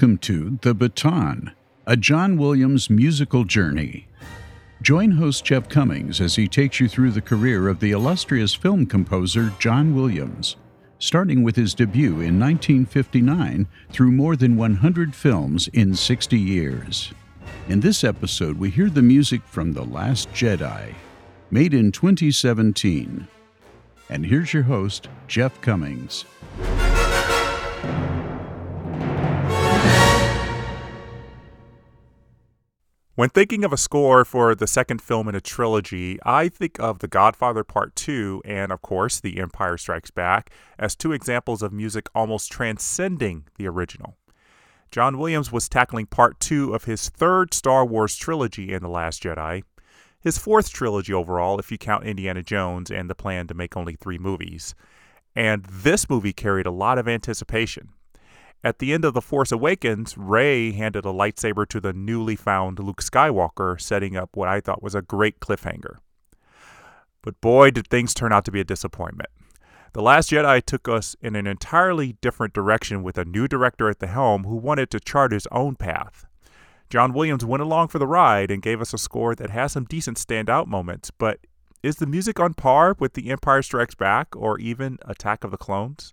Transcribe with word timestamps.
Welcome 0.00 0.16
to 0.20 0.58
The 0.62 0.72
Baton, 0.72 1.52
a 1.86 1.94
John 1.94 2.38
Williams 2.38 2.88
musical 2.88 3.44
journey. 3.44 4.08
Join 4.80 5.10
host 5.10 5.44
Jeff 5.44 5.68
Commings 5.68 6.22
as 6.22 6.36
he 6.36 6.48
takes 6.48 6.80
you 6.80 6.88
through 6.88 7.10
the 7.10 7.20
career 7.20 7.68
of 7.68 7.80
the 7.80 7.90
illustrious 7.90 8.54
film 8.54 8.86
composer 8.86 9.52
John 9.58 9.94
Williams, 9.94 10.56
starting 11.00 11.42
with 11.42 11.54
his 11.54 11.74
debut 11.74 12.12
in 12.12 12.40
1959 12.40 13.68
through 13.92 14.10
more 14.10 14.36
than 14.36 14.56
100 14.56 15.14
films 15.14 15.68
in 15.68 15.94
60 15.94 16.38
years. 16.38 17.12
In 17.68 17.80
this 17.80 18.02
episode, 18.02 18.58
we 18.58 18.70
hear 18.70 18.88
the 18.88 19.02
music 19.02 19.42
from 19.44 19.74
The 19.74 19.84
Last 19.84 20.32
Jedi, 20.32 20.94
made 21.50 21.74
in 21.74 21.92
2017. 21.92 23.28
And 24.08 24.24
here's 24.24 24.54
your 24.54 24.62
host, 24.62 25.10
Jeff 25.28 25.60
Commings. 25.60 26.24
When 33.20 33.28
thinking 33.28 33.64
of 33.64 33.72
a 33.74 33.76
score 33.76 34.24
for 34.24 34.54
the 34.54 34.66
second 34.66 35.02
film 35.02 35.28
in 35.28 35.34
a 35.34 35.42
trilogy, 35.42 36.18
I 36.24 36.48
think 36.48 36.80
of 36.80 37.00
The 37.00 37.06
Godfather 37.06 37.62
Part 37.62 37.94
2 37.94 38.40
and, 38.46 38.72
of 38.72 38.80
course, 38.80 39.20
The 39.20 39.40
Empire 39.40 39.76
Strikes 39.76 40.10
Back 40.10 40.50
as 40.78 40.96
two 40.96 41.12
examples 41.12 41.60
of 41.60 41.70
music 41.70 42.08
almost 42.14 42.50
transcending 42.50 43.44
the 43.58 43.68
original. 43.68 44.16
John 44.90 45.18
Williams 45.18 45.52
was 45.52 45.68
tackling 45.68 46.06
Part 46.06 46.40
2 46.40 46.72
of 46.72 46.84
his 46.84 47.10
third 47.10 47.52
Star 47.52 47.84
Wars 47.84 48.16
trilogy 48.16 48.72
in 48.72 48.82
The 48.82 48.88
Last 48.88 49.22
Jedi, 49.22 49.64
his 50.18 50.38
fourth 50.38 50.72
trilogy 50.72 51.12
overall, 51.12 51.58
if 51.58 51.70
you 51.70 51.76
count 51.76 52.06
Indiana 52.06 52.42
Jones 52.42 52.90
and 52.90 53.10
the 53.10 53.14
plan 53.14 53.46
to 53.48 53.54
make 53.54 53.76
only 53.76 53.96
three 53.96 54.16
movies. 54.16 54.74
And 55.36 55.66
this 55.66 56.08
movie 56.08 56.32
carried 56.32 56.64
a 56.64 56.70
lot 56.70 56.96
of 56.96 57.06
anticipation. 57.06 57.90
At 58.62 58.78
the 58.78 58.92
end 58.92 59.06
of 59.06 59.14
The 59.14 59.22
Force 59.22 59.52
Awakens, 59.52 60.18
Rey 60.18 60.72
handed 60.72 61.06
a 61.06 61.12
lightsaber 61.12 61.66
to 61.68 61.80
the 61.80 61.94
newly 61.94 62.36
found 62.36 62.78
Luke 62.78 63.00
Skywalker, 63.00 63.80
setting 63.80 64.16
up 64.16 64.36
what 64.36 64.48
I 64.48 64.60
thought 64.60 64.82
was 64.82 64.94
a 64.94 65.00
great 65.00 65.40
cliffhanger. 65.40 65.96
But 67.22 67.40
boy, 67.40 67.70
did 67.70 67.88
things 67.88 68.12
turn 68.12 68.32
out 68.32 68.44
to 68.44 68.50
be 68.50 68.60
a 68.60 68.64
disappointment. 68.64 69.30
The 69.94 70.02
Last 70.02 70.30
Jedi 70.30 70.62
took 70.64 70.88
us 70.88 71.16
in 71.22 71.36
an 71.36 71.46
entirely 71.46 72.18
different 72.20 72.52
direction 72.52 73.02
with 73.02 73.16
a 73.16 73.24
new 73.24 73.48
director 73.48 73.88
at 73.88 73.98
the 73.98 74.06
helm 74.06 74.44
who 74.44 74.56
wanted 74.56 74.90
to 74.90 75.00
chart 75.00 75.32
his 75.32 75.48
own 75.50 75.74
path. 75.74 76.26
John 76.90 77.14
Williams 77.14 77.44
went 77.44 77.62
along 77.62 77.88
for 77.88 77.98
the 77.98 78.06
ride 78.06 78.50
and 78.50 78.62
gave 78.62 78.80
us 78.80 78.92
a 78.92 78.98
score 78.98 79.34
that 79.34 79.50
has 79.50 79.72
some 79.72 79.84
decent 79.84 80.18
standout 80.18 80.66
moments, 80.66 81.10
but 81.10 81.40
is 81.82 81.96
the 81.96 82.06
music 82.06 82.38
on 82.38 82.52
par 82.52 82.94
with 82.98 83.14
The 83.14 83.30
Empire 83.30 83.62
Strikes 83.62 83.94
Back 83.94 84.36
or 84.36 84.58
even 84.58 84.98
Attack 85.06 85.44
of 85.44 85.50
the 85.50 85.56
Clones? 85.56 86.12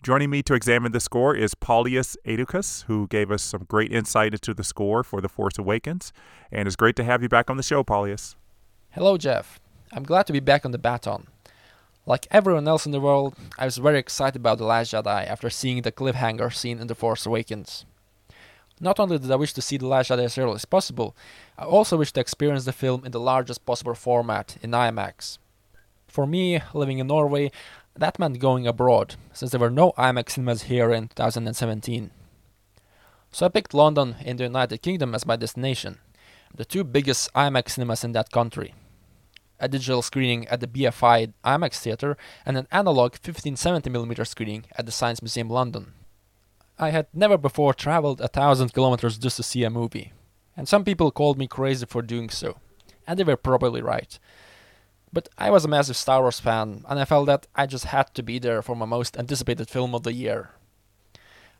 Joining 0.00 0.30
me 0.30 0.44
to 0.44 0.54
examine 0.54 0.92
the 0.92 1.00
score 1.00 1.34
is 1.34 1.56
Paulius 1.56 2.16
Eidukas, 2.24 2.84
who 2.84 3.08
gave 3.08 3.32
us 3.32 3.42
some 3.42 3.64
great 3.64 3.92
insight 3.92 4.32
into 4.32 4.54
the 4.54 4.62
score 4.62 5.02
for 5.02 5.20
The 5.20 5.28
Force 5.28 5.58
Awakens. 5.58 6.12
And 6.52 6.68
it's 6.68 6.76
great 6.76 6.94
to 6.96 7.04
have 7.04 7.20
you 7.20 7.28
back 7.28 7.50
on 7.50 7.56
the 7.56 7.64
show, 7.64 7.82
Paulius. 7.82 8.36
Hello, 8.90 9.18
Jeff. 9.18 9.58
I'm 9.92 10.04
glad 10.04 10.28
to 10.28 10.32
be 10.32 10.38
back 10.38 10.64
on 10.64 10.70
the 10.70 10.78
baton. 10.78 11.26
Like 12.06 12.28
everyone 12.30 12.68
else 12.68 12.86
in 12.86 12.92
the 12.92 13.00
world, 13.00 13.34
I 13.58 13.64
was 13.64 13.78
very 13.78 13.98
excited 13.98 14.36
about 14.36 14.58
The 14.58 14.64
Last 14.64 14.92
Jedi 14.92 15.26
after 15.26 15.50
seeing 15.50 15.82
the 15.82 15.90
cliffhanger 15.90 16.54
scene 16.54 16.78
in 16.78 16.86
The 16.86 16.94
Force 16.94 17.26
Awakens. 17.26 17.84
Not 18.80 19.00
only 19.00 19.18
did 19.18 19.32
I 19.32 19.36
wish 19.36 19.52
to 19.54 19.60
see 19.60 19.78
The 19.78 19.88
Last 19.88 20.10
Jedi 20.10 20.24
as 20.24 20.38
early 20.38 20.54
as 20.54 20.64
possible, 20.64 21.16
I 21.58 21.64
also 21.64 21.96
wish 21.96 22.12
to 22.12 22.20
experience 22.20 22.66
the 22.66 22.72
film 22.72 23.04
in 23.04 23.10
the 23.10 23.20
largest 23.20 23.66
possible 23.66 23.94
format 23.94 24.58
in 24.62 24.70
IMAX. 24.70 25.38
For 26.06 26.26
me, 26.26 26.62
living 26.72 26.98
in 26.98 27.08
Norway, 27.08 27.52
that 27.98 28.18
meant 28.18 28.38
going 28.38 28.66
abroad, 28.66 29.16
since 29.32 29.50
there 29.50 29.60
were 29.60 29.70
no 29.70 29.92
IMAX 29.98 30.30
cinemas 30.30 30.64
here 30.64 30.92
in 30.92 31.08
2017. 31.08 32.10
So 33.30 33.46
I 33.46 33.48
picked 33.48 33.74
London 33.74 34.16
in 34.24 34.36
the 34.36 34.44
United 34.44 34.78
Kingdom 34.78 35.14
as 35.14 35.26
my 35.26 35.36
destination, 35.36 35.98
the 36.54 36.64
two 36.64 36.84
biggest 36.84 37.32
IMAX 37.34 37.70
cinemas 37.70 38.04
in 38.04 38.12
that 38.12 38.30
country. 38.30 38.74
A 39.60 39.68
digital 39.68 40.02
screening 40.02 40.46
at 40.48 40.60
the 40.60 40.68
BFI 40.68 41.32
IMAX 41.44 41.80
Theatre 41.80 42.16
and 42.46 42.56
an 42.56 42.68
analog 42.70 43.14
1570mm 43.14 44.26
screening 44.26 44.64
at 44.76 44.86
the 44.86 44.92
Science 44.92 45.20
Museum 45.20 45.50
London. 45.50 45.94
I 46.78 46.90
had 46.90 47.08
never 47.12 47.36
before 47.36 47.74
traveled 47.74 48.20
a 48.20 48.28
thousand 48.28 48.72
kilometers 48.72 49.18
just 49.18 49.36
to 49.36 49.42
see 49.42 49.64
a 49.64 49.70
movie, 49.70 50.12
and 50.56 50.68
some 50.68 50.84
people 50.84 51.10
called 51.10 51.36
me 51.36 51.48
crazy 51.48 51.86
for 51.86 52.02
doing 52.02 52.30
so, 52.30 52.58
and 53.06 53.18
they 53.18 53.24
were 53.24 53.36
probably 53.36 53.82
right. 53.82 54.18
But 55.12 55.28
I 55.38 55.50
was 55.50 55.64
a 55.64 55.68
massive 55.68 55.96
Star 55.96 56.20
Wars 56.20 56.40
fan, 56.40 56.84
and 56.88 56.98
I 56.98 57.04
felt 57.04 57.26
that 57.26 57.46
I 57.54 57.66
just 57.66 57.86
had 57.86 58.14
to 58.14 58.22
be 58.22 58.38
there 58.38 58.62
for 58.62 58.76
my 58.76 58.86
most 58.86 59.16
anticipated 59.16 59.68
film 59.68 59.94
of 59.94 60.02
the 60.02 60.12
year. 60.12 60.50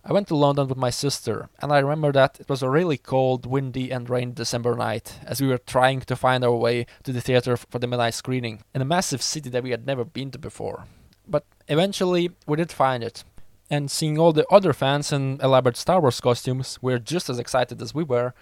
I 0.05 0.13
went 0.13 0.29
to 0.29 0.37
London 0.37 0.69
with 0.69 0.79
my 0.79 0.91
sister, 0.91 1.49
and 1.61 1.73
I 1.73 1.81
remember 1.81 2.13
that 2.13 2.39
it 2.41 2.49
was 2.49 2.63
a 2.63 2.71
really 2.71 2.97
cold, 2.97 3.47
windy, 3.47 3.91
and 3.91 4.09
rainy 4.09 4.33
December 4.33 4.75
night 4.75 5.19
as 5.25 5.41
we 5.41 5.49
were 5.49 5.59
trying 5.59 6.01
to 6.03 6.17
find 6.17 6.45
our 6.45 6.55
way 6.55 6.87
to 7.03 7.13
the 7.13 7.21
theater 7.21 7.57
for 7.57 7.79
the 7.79 7.87
midnight 7.87 8.15
screening 8.15 8.63
in 8.75 8.81
a 8.81 8.87
massive 8.87 9.23
city 9.23 9.51
that 9.51 9.63
we 9.63 9.71
had 9.71 9.87
never 9.87 10.05
been 10.05 10.31
to 10.31 10.39
before. 10.39 10.85
But 11.27 11.45
eventually, 11.67 12.31
we 12.47 12.57
did 12.57 12.73
find 12.73 13.03
it, 13.03 13.25
and 13.69 13.91
seeing 13.91 14.19
all 14.19 14.33
the 14.33 14.47
other 14.49 14.73
fans 14.73 15.13
in 15.13 15.41
elaborate 15.43 15.77
Star 15.77 16.01
Wars 16.01 16.21
costumes 16.21 16.79
were 16.81 16.99
just 16.99 17.29
as 17.29 17.39
excited 17.39 17.83
as 17.83 17.95
we 17.95 18.05
were, 18.05 18.35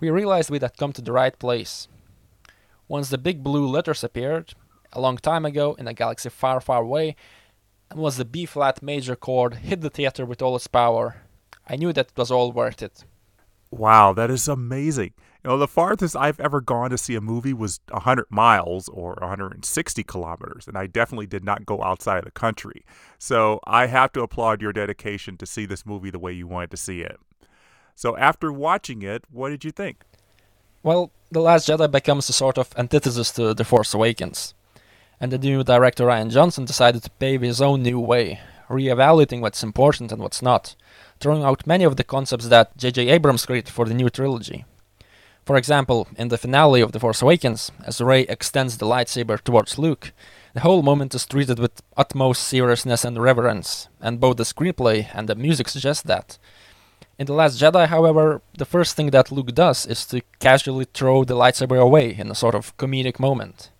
we 0.00 0.10
realized 0.10 0.50
we 0.50 0.58
had 0.58 0.76
come 0.76 0.92
to 0.92 1.02
the 1.02 1.12
right 1.12 1.38
place. 1.38 1.88
Once 2.88 3.08
the 3.08 3.18
big 3.18 3.42
blue 3.42 3.66
letters 3.66 4.04
appeared, 4.04 4.54
a 4.92 5.00
long 5.00 5.16
time 5.16 5.44
ago 5.44 5.74
in 5.78 5.88
a 5.88 5.94
galaxy 5.94 6.28
far, 6.28 6.60
far 6.60 6.82
away, 6.82 7.16
and 7.90 7.98
once 7.98 8.16
the 8.16 8.24
B 8.24 8.46
flat 8.46 8.82
major 8.82 9.16
chord 9.16 9.54
hit 9.54 9.80
the 9.80 9.90
theater 9.90 10.24
with 10.26 10.42
all 10.42 10.56
its 10.56 10.66
power, 10.66 11.22
I 11.68 11.76
knew 11.76 11.92
that 11.92 12.08
it 12.08 12.16
was 12.16 12.30
all 12.30 12.52
worth 12.52 12.82
it. 12.82 13.04
Wow, 13.70 14.12
that 14.12 14.30
is 14.30 14.46
amazing. 14.46 15.14
You 15.42 15.50
know, 15.50 15.58
the 15.58 15.68
farthest 15.68 16.16
I've 16.16 16.40
ever 16.40 16.60
gone 16.60 16.90
to 16.90 16.98
see 16.98 17.16
a 17.16 17.20
movie 17.20 17.52
was 17.52 17.80
100 17.90 18.26
miles 18.30 18.88
or 18.88 19.16
160 19.20 20.02
kilometers, 20.04 20.68
and 20.68 20.78
I 20.78 20.86
definitely 20.86 21.26
did 21.26 21.44
not 21.44 21.66
go 21.66 21.82
outside 21.82 22.18
of 22.18 22.24
the 22.24 22.30
country. 22.30 22.84
So 23.18 23.60
I 23.66 23.86
have 23.86 24.12
to 24.12 24.22
applaud 24.22 24.62
your 24.62 24.72
dedication 24.72 25.36
to 25.38 25.46
see 25.46 25.66
this 25.66 25.84
movie 25.84 26.10
the 26.10 26.18
way 26.18 26.32
you 26.32 26.46
wanted 26.46 26.70
to 26.70 26.76
see 26.76 27.00
it. 27.00 27.18
So 27.94 28.16
after 28.16 28.52
watching 28.52 29.02
it, 29.02 29.24
what 29.30 29.50
did 29.50 29.64
you 29.64 29.70
think? 29.70 30.04
Well, 30.84 31.10
The 31.30 31.40
Last 31.40 31.66
Jedi 31.66 31.90
becomes 31.90 32.28
a 32.28 32.34
sort 32.34 32.58
of 32.58 32.68
antithesis 32.76 33.32
to 33.32 33.54
The 33.54 33.64
Force 33.64 33.94
Awakens. 33.94 34.52
And 35.18 35.32
the 35.32 35.38
new 35.38 35.64
director 35.64 36.04
Rian 36.04 36.30
Johnson 36.30 36.66
decided 36.66 37.02
to 37.02 37.10
pave 37.12 37.40
his 37.40 37.62
own 37.62 37.82
new 37.82 37.98
way, 37.98 38.40
re-evaluating 38.68 39.40
what's 39.40 39.62
important 39.62 40.12
and 40.12 40.20
what's 40.20 40.42
not, 40.42 40.76
throwing 41.20 41.42
out 41.42 41.66
many 41.66 41.84
of 41.84 41.96
the 41.96 42.04
concepts 42.04 42.48
that 42.48 42.76
J.J. 42.76 43.08
Abrams 43.08 43.46
created 43.46 43.72
for 43.72 43.86
the 43.86 43.94
new 43.94 44.10
trilogy. 44.10 44.66
For 45.46 45.56
example, 45.56 46.06
in 46.18 46.28
the 46.28 46.36
finale 46.36 46.82
of 46.82 46.92
The 46.92 47.00
Force 47.00 47.22
Awakens, 47.22 47.70
as 47.86 48.02
Rey 48.02 48.26
extends 48.28 48.76
the 48.76 48.84
lightsaber 48.84 49.40
towards 49.40 49.78
Luke, 49.78 50.12
the 50.52 50.60
whole 50.60 50.82
moment 50.82 51.14
is 51.14 51.24
treated 51.24 51.58
with 51.58 51.82
utmost 51.96 52.42
seriousness 52.42 53.06
and 53.06 53.16
reverence, 53.16 53.88
and 54.02 54.20
both 54.20 54.36
the 54.36 54.42
screenplay 54.42 55.08
and 55.14 55.30
the 55.30 55.34
music 55.34 55.70
suggest 55.70 56.06
that. 56.08 56.36
In 57.16 57.26
The 57.26 57.32
Last 57.32 57.60
Jedi, 57.60 57.86
however, 57.86 58.42
the 58.58 58.64
first 58.64 58.96
thing 58.96 59.10
that 59.10 59.30
Luke 59.30 59.54
does 59.54 59.86
is 59.86 60.04
to 60.06 60.20
casually 60.40 60.86
throw 60.92 61.22
the 61.22 61.36
lightsaber 61.36 61.80
away 61.80 62.12
in 62.12 62.28
a 62.28 62.34
sort 62.34 62.56
of 62.56 62.76
comedic 62.76 63.20
moment. 63.20 63.70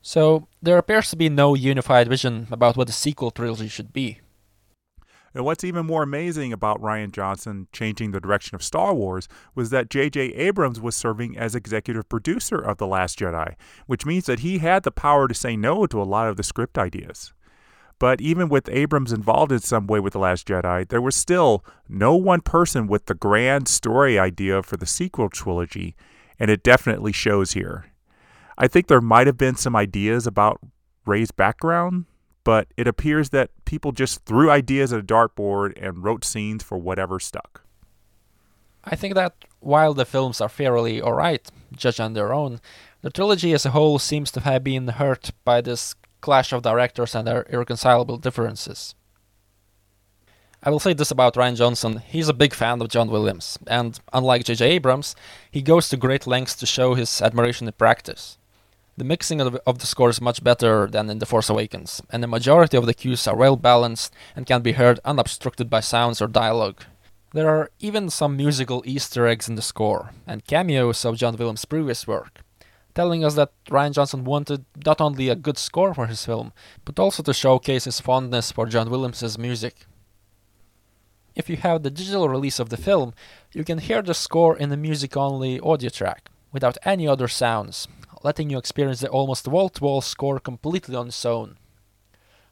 So, 0.00 0.46
there 0.62 0.78
appears 0.78 1.10
to 1.10 1.16
be 1.16 1.28
no 1.28 1.54
unified 1.54 2.08
vision 2.08 2.46
about 2.52 2.76
what 2.76 2.86
the 2.86 2.92
sequel 2.92 3.32
trilogy 3.32 3.68
should 3.68 3.92
be. 3.92 4.20
And 5.34 5.44
what's 5.44 5.64
even 5.64 5.86
more 5.86 6.04
amazing 6.04 6.52
about 6.52 6.80
Rian 6.80 7.10
Johnson 7.10 7.66
changing 7.72 8.12
the 8.12 8.20
direction 8.20 8.54
of 8.54 8.62
Star 8.62 8.94
Wars 8.94 9.26
was 9.56 9.70
that 9.70 9.90
J.J. 9.90 10.20
Abrams 10.34 10.80
was 10.80 10.94
serving 10.94 11.36
as 11.36 11.56
executive 11.56 12.08
producer 12.08 12.58
of 12.58 12.78
The 12.78 12.86
Last 12.86 13.18
Jedi, 13.18 13.56
which 13.86 14.06
means 14.06 14.26
that 14.26 14.40
he 14.40 14.58
had 14.58 14.84
the 14.84 14.92
power 14.92 15.26
to 15.26 15.34
say 15.34 15.56
no 15.56 15.86
to 15.86 16.00
a 16.00 16.04
lot 16.04 16.28
of 16.28 16.36
the 16.36 16.44
script 16.44 16.78
ideas. 16.78 17.32
But 17.98 18.20
even 18.20 18.48
with 18.48 18.68
Abrams 18.68 19.12
involved 19.12 19.52
in 19.52 19.60
some 19.60 19.86
way 19.86 20.00
with 20.00 20.12
The 20.12 20.18
Last 20.18 20.46
Jedi, 20.48 20.88
there 20.88 21.00
was 21.00 21.14
still 21.14 21.64
no 21.88 22.16
one 22.16 22.40
person 22.40 22.86
with 22.86 23.06
the 23.06 23.14
grand 23.14 23.68
story 23.68 24.18
idea 24.18 24.62
for 24.62 24.76
the 24.76 24.86
sequel 24.86 25.28
trilogy, 25.28 25.94
and 26.38 26.50
it 26.50 26.62
definitely 26.62 27.12
shows 27.12 27.52
here. 27.52 27.86
I 28.58 28.68
think 28.68 28.86
there 28.86 29.00
might 29.00 29.26
have 29.26 29.38
been 29.38 29.56
some 29.56 29.76
ideas 29.76 30.26
about 30.26 30.60
Rey's 31.06 31.30
background, 31.30 32.06
but 32.44 32.68
it 32.76 32.86
appears 32.86 33.30
that 33.30 33.50
people 33.64 33.92
just 33.92 34.24
threw 34.24 34.50
ideas 34.50 34.92
at 34.92 35.00
a 35.00 35.02
dartboard 35.02 35.72
and 35.80 36.04
wrote 36.04 36.24
scenes 36.24 36.62
for 36.62 36.78
whatever 36.78 37.18
stuck. 37.18 37.62
I 38.84 38.96
think 38.96 39.14
that 39.14 39.34
while 39.60 39.94
the 39.94 40.04
films 40.04 40.40
are 40.40 40.48
fairly 40.48 41.00
alright, 41.00 41.50
judged 41.74 42.00
on 42.00 42.12
their 42.12 42.34
own, 42.34 42.60
the 43.00 43.10
trilogy 43.10 43.52
as 43.52 43.64
a 43.64 43.70
whole 43.70 43.98
seems 43.98 44.30
to 44.32 44.40
have 44.40 44.62
been 44.62 44.88
hurt 44.88 45.30
by 45.44 45.60
this 45.60 45.94
clash 46.24 46.54
of 46.54 46.62
directors 46.62 47.14
and 47.14 47.26
their 47.26 47.44
irreconcilable 47.50 48.16
differences. 48.16 48.94
I 50.62 50.70
will 50.70 50.80
say 50.80 50.94
this 50.94 51.10
about 51.10 51.34
Rian 51.34 51.54
Johnson 51.54 51.98
he's 51.98 52.30
a 52.30 52.40
big 52.42 52.54
fan 52.54 52.80
of 52.80 52.88
John 52.88 53.10
Williams, 53.10 53.58
and 53.66 54.00
unlike 54.10 54.44
J.J. 54.44 54.64
Abrams, 54.76 55.14
he 55.50 55.60
goes 55.60 55.90
to 55.90 55.98
great 55.98 56.26
lengths 56.26 56.56
to 56.56 56.66
show 56.66 56.94
his 56.94 57.20
admiration 57.20 57.66
in 57.66 57.74
practice. 57.74 58.38
The 58.96 59.04
mixing 59.04 59.42
of, 59.42 59.56
of 59.66 59.80
the 59.80 59.86
score 59.86 60.08
is 60.08 60.22
much 60.22 60.42
better 60.42 60.86
than 60.86 61.10
in 61.10 61.18
The 61.18 61.26
Force 61.26 61.50
Awakens, 61.50 62.00
and 62.08 62.22
the 62.22 62.34
majority 62.36 62.78
of 62.78 62.86
the 62.86 62.94
cues 62.94 63.26
are 63.26 63.36
well 63.36 63.56
balanced 63.56 64.14
and 64.34 64.46
can 64.46 64.62
be 64.62 64.72
heard 64.72 65.00
unobstructed 65.04 65.68
by 65.68 65.80
sounds 65.80 66.22
or 66.22 66.28
dialogue. 66.28 66.84
There 67.34 67.50
are 67.50 67.70
even 67.80 68.08
some 68.08 68.34
musical 68.34 68.82
Easter 68.86 69.26
eggs 69.26 69.46
in 69.46 69.56
the 69.56 69.68
score, 69.72 70.12
and 70.26 70.46
cameos 70.46 71.04
of 71.04 71.18
John 71.18 71.36
Williams' 71.36 71.66
previous 71.66 72.06
work, 72.06 72.43
telling 72.94 73.24
us 73.24 73.34
that 73.34 73.52
Rian 73.66 73.92
Johnson 73.92 74.24
wanted 74.24 74.64
not 74.84 75.00
only 75.00 75.28
a 75.28 75.34
good 75.34 75.58
score 75.58 75.92
for 75.94 76.06
his 76.06 76.24
film, 76.24 76.52
but 76.84 76.98
also 76.98 77.22
to 77.22 77.34
showcase 77.34 77.84
his 77.84 78.00
fondness 78.00 78.52
for 78.52 78.66
John 78.66 78.90
Williams' 78.90 79.38
music. 79.38 79.86
If 81.34 81.50
you 81.50 81.56
have 81.56 81.82
the 81.82 81.90
digital 81.90 82.28
release 82.28 82.60
of 82.60 82.68
the 82.70 82.76
film, 82.76 83.12
you 83.52 83.64
can 83.64 83.78
hear 83.78 84.02
the 84.02 84.14
score 84.14 84.56
in 84.56 84.68
the 84.68 84.76
music 84.76 85.16
only 85.16 85.58
audio 85.58 85.90
track, 85.90 86.30
without 86.52 86.78
any 86.84 87.08
other 87.08 87.26
sounds, 87.26 87.88
letting 88.22 88.50
you 88.50 88.58
experience 88.58 89.00
the 89.00 89.08
almost 89.08 89.48
wall 89.48 89.68
to 89.70 89.82
wall 89.82 90.00
score 90.00 90.38
completely 90.38 90.94
on 90.94 91.08
its 91.08 91.24
own. 91.24 91.56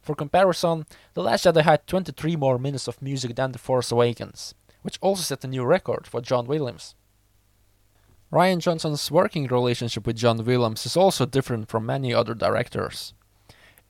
For 0.00 0.16
comparison, 0.16 0.86
The 1.14 1.22
Last 1.22 1.44
Jedi 1.44 1.62
had 1.62 1.86
23 1.86 2.34
more 2.34 2.58
minutes 2.58 2.88
of 2.88 3.00
music 3.00 3.36
than 3.36 3.52
The 3.52 3.58
Force 3.58 3.92
Awakens, 3.92 4.52
which 4.82 4.98
also 5.00 5.22
set 5.22 5.44
a 5.44 5.48
new 5.48 5.64
record 5.64 6.08
for 6.08 6.20
John 6.20 6.48
Williams. 6.48 6.96
Rian 8.32 8.60
Johnson's 8.60 9.10
working 9.10 9.46
relationship 9.46 10.06
with 10.06 10.16
John 10.16 10.42
Williams 10.42 10.86
is 10.86 10.96
also 10.96 11.26
different 11.26 11.68
from 11.68 11.84
many 11.84 12.14
other 12.14 12.32
directors. 12.32 13.12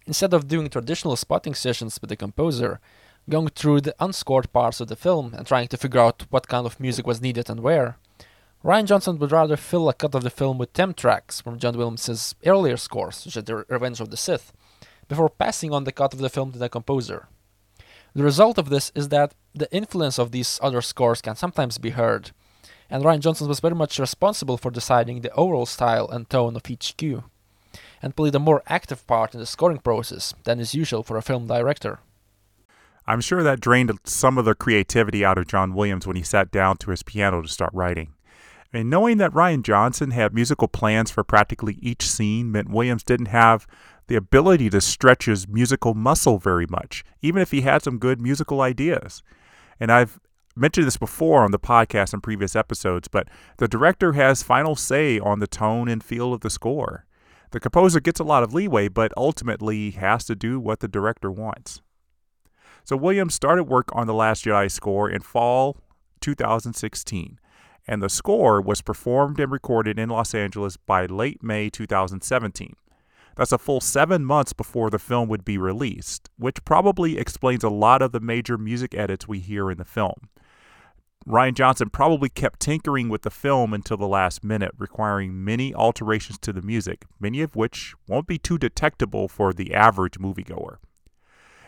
Instead 0.05 0.35
of 0.35 0.49
doing 0.49 0.69
traditional 0.69 1.15
spotting 1.15 1.55
sessions 1.55 2.01
with 2.01 2.11
the 2.11 2.17
composer, 2.17 2.81
going 3.31 3.47
through 3.47 3.83
the 3.83 3.95
unscored 4.01 4.53
parts 4.53 4.81
of 4.81 4.89
the 4.89 4.97
film 4.97 5.33
and 5.33 5.47
trying 5.47 5.69
to 5.69 5.77
figure 5.77 6.01
out 6.01 6.27
what 6.31 6.49
kind 6.49 6.67
of 6.67 6.81
music 6.81 7.07
was 7.07 7.23
needed 7.23 7.49
and 7.49 7.61
where, 7.61 7.99
Rian 8.65 8.87
Johnson 8.87 9.17
would 9.21 9.31
rather 9.31 9.57
fill 9.57 9.89
a 9.89 9.95
cut 9.95 10.17
of 10.17 10.25
the 10.25 10.31
film 10.31 10.59
with 10.59 10.73
temp 10.73 10.97
tracks 10.97 11.41
from 11.41 11.61
John 11.61 11.79
Williams' 11.79 12.35
earlier 12.45 12.77
scores, 12.77 13.19
such 13.19 13.37
as 13.37 13.45
The 13.45 13.65
Revenge 13.69 14.01
of 14.01 14.11
the 14.11 14.17
Sith, 14.17 14.53
before 15.07 15.29
passing 15.29 15.73
on 15.73 15.85
the 15.85 15.93
cut 15.93 16.15
of 16.15 16.19
the 16.19 16.29
film 16.29 16.51
to 16.51 16.59
the 16.59 16.69
composer. 16.69 17.29
The 18.13 18.25
result 18.25 18.59
of 18.59 18.71
this 18.71 18.91
is 18.97 19.09
that 19.11 19.35
the 19.55 19.73
influence 19.73 20.19
of 20.19 20.33
these 20.33 20.59
other 20.61 20.83
scores 20.83 21.21
can 21.21 21.37
sometimes 21.37 21.79
be 21.79 21.91
heard, 21.91 22.33
and 22.93 23.05
Rian 23.05 23.21
Johnson 23.21 23.49
was 23.49 23.61
very 23.61 23.75
much 23.75 23.99
responsible 23.99 24.59
for 24.59 24.71
deciding 24.71 25.23
the 25.23 25.33
overall 25.33 25.65
style 25.65 26.07
and 26.11 26.29
tone 26.29 26.57
of 26.57 26.71
each 26.71 26.95
cue, 26.99 27.25
and 28.03 28.15
played 28.15 28.35
a 28.35 28.39
more 28.39 28.63
active 28.67 29.07
part 29.07 29.33
in 29.33 29.41
the 29.41 29.47
scoring 29.47 29.79
process 29.79 30.35
than 30.45 30.61
is 30.61 30.75
usual 30.75 31.03
for 31.03 31.17
a 31.17 31.23
film 31.23 31.47
director. 31.47 32.01
I'm 33.07 33.23
sure 33.23 33.43
that 33.43 33.61
drained 33.61 33.99
some 34.05 34.37
of 34.37 34.45
the 34.45 34.55
creativity 34.55 35.25
out 35.25 35.39
of 35.39 35.49
John 35.49 35.73
Williams 35.73 36.07
when 36.07 36.17
he 36.17 36.23
sat 36.23 36.51
down 36.51 36.77
to 36.79 36.91
his 36.91 37.03
piano 37.03 37.41
to 37.41 37.49
start 37.49 37.73
writing. 37.73 38.13
And 38.75 38.91
knowing 38.91 39.17
that 39.17 39.33
Rian 39.33 39.63
Johnson 39.63 40.11
had 40.11 40.35
musical 40.35 40.69
plans 40.69 41.11
for 41.11 41.25
practically 41.25 41.79
each 41.81 42.07
scene 42.07 42.53
meant 42.53 42.69
Williams 42.69 43.03
didn't 43.03 43.27
have 43.27 43.67
the 44.07 44.17
ability 44.17 44.69
to 44.69 44.83
stretch 44.83 45.25
his 45.25 45.49
musical 45.49 45.95
muscle 45.95 46.39
very 46.39 46.67
much, 46.67 47.05
even 47.23 47.41
if 47.41 47.53
he 47.53 47.63
had 47.63 47.83
some 47.83 47.99
good 47.99 48.21
musical 48.21 48.61
ideas. 48.61 49.23
And 49.81 49.91
I've 49.91 50.21
mentioned 50.55 50.87
this 50.87 50.97
before 50.97 51.45
on 51.45 51.51
the 51.51 51.59
podcast 51.59 52.13
and 52.13 52.23
previous 52.23 52.55
episodes, 52.55 53.09
but 53.09 53.29
the 53.59 53.69
director 53.69 54.13
has 54.13 54.43
final 54.43 54.77
say 54.77 55.19
on 55.19 55.39
the 55.39 55.47
tone 55.47 55.89
and 55.89 56.03
feel 56.03 56.33
of 56.33 56.41
the 56.41 56.51
score. 56.51 57.07
The 57.53 57.61
composer 57.61 58.01
gets 58.01 58.21
a 58.21 58.25
lot 58.25 58.43
of 58.43 58.55
leeway, 58.55 58.89
but 58.89 59.13
ultimately 59.17 59.91
has 59.93 60.25
to 60.25 60.35
do 60.35 60.59
what 60.59 60.81
the 60.81 60.89
director 60.89 61.31
wants. 61.31 61.83
So 62.85 62.97
Williams 62.97 63.35
started 63.35 63.65
work 63.65 63.89
on 63.93 64.07
The 64.07 64.15
Last 64.15 64.45
Jedi 64.45 64.71
score 64.71 65.09
in 65.09 65.21
fall 65.21 65.77
2016, 66.21 67.39
and 67.87 68.03
the 68.03 68.09
score 68.09 68.61
was 68.61 68.83
performed 68.83 69.39
and 69.39 69.53
recorded 69.53 69.99
in 69.99 70.09
Los 70.09 70.35
Angeles 70.35 70.77
by 70.77 71.07
late 71.07 71.43
May 71.43 71.71
2017. 71.71 72.75
That's 73.37 73.53
a 73.53 73.59
full 73.59 73.81
seven 73.81 74.25
months 74.25 74.53
before 74.53 74.91
the 74.91 74.99
film 74.99 75.29
would 75.29 75.45
be 75.45 75.57
released, 75.57 76.29
which 76.37 76.65
probably 76.65 77.17
explains 77.19 77.65
a 77.65 77.71
lot 77.71 78.03
of 78.03 78.13
the 78.13 78.21
major 78.21 78.59
music 78.59 78.95
edits 78.95 79.29
we 79.29 79.39
hear 79.39 79.71
in 79.71 79.79
the 79.79 79.85
film. 79.85 80.29
Rian 81.27 81.55
Johnson 81.55 81.89
probably 81.89 82.29
kept 82.29 82.61
tinkering 82.61 83.09
with 83.09 83.23
the 83.23 83.31
film 83.31 83.73
until 83.73 83.97
the 83.97 84.09
last 84.09 84.43
minute, 84.43 84.73
requiring 84.77 85.45
many 85.45 85.73
alterations 85.73 86.39
to 86.39 86.53
the 86.53 86.63
music, 86.63 87.05
many 87.21 87.41
of 87.43 87.55
which 87.55 87.95
won't 88.09 88.27
be 88.27 88.39
too 88.39 88.59
detectable 88.59 89.29
for 89.29 89.53
the 89.53 89.73
average 89.73 90.19
moviegoer. 90.19 90.79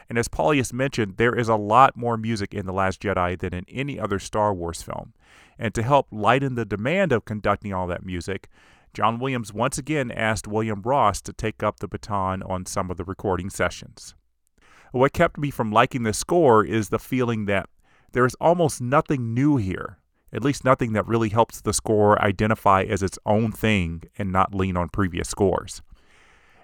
And 0.09 0.19
as 0.19 0.29
Paulius 0.29 0.73
mentioned, 0.73 1.17
there 1.17 1.35
is 1.35 1.49
a 1.49 1.57
lot 1.57 1.97
more 1.97 2.17
music 2.17 2.53
in 2.53 2.67
The 2.67 2.73
Last 2.73 3.01
Jedi 3.01 3.39
than 3.39 3.55
in 3.55 3.65
any 3.69 3.99
other 3.99 4.19
Star 4.19 4.53
Wars 4.53 4.83
film. 4.83 5.15
And 5.59 5.73
to 5.75 5.83
help 5.83 6.09
lighten 6.11 6.57
the 6.57 6.65
demand 6.65 7.13
of 7.13 7.25
conducting 7.25 7.73
all 7.73 7.87
that 7.87 8.05
music, 8.05 8.49
John 8.93 9.19
Williams 9.19 9.53
once 9.53 9.79
again 9.79 10.11
asked 10.11 10.47
William 10.47 10.83
Ross 10.83 11.21
to 11.23 11.33
take 11.33 11.63
up 11.63 11.81
the 11.81 11.89
baton 11.89 12.43
on 12.43 12.67
some 12.67 12.91
of 12.91 12.97
the 12.97 13.05
recording 13.05 13.51
sessions. 13.51 14.15
What 14.93 15.13
kept 15.13 15.39
me 15.39 15.51
from 15.51 15.73
liking 15.73 16.03
the 16.03 16.13
score 16.13 16.65
is 16.65 16.89
the 16.89 16.99
feeling 16.99 17.47
that 17.47 17.69
there 18.15 18.25
is 18.25 18.37
almost 18.41 18.81
nothing 18.81 19.35
new 19.35 19.57
here, 19.57 19.99
at 20.33 20.43
least 20.43 20.65
nothing 20.65 20.95
that 20.95 21.07
really 21.07 21.29
helps 21.29 21.61
the 21.61 21.75
score 21.75 22.21
identify 22.25 22.83
as 22.83 23.03
its 23.03 23.19
own 23.27 23.53
thing 23.53 24.05
and 24.17 24.33
not 24.33 24.55
lean 24.55 24.77
on 24.77 24.89
previous 24.89 25.29
scores. 25.29 25.83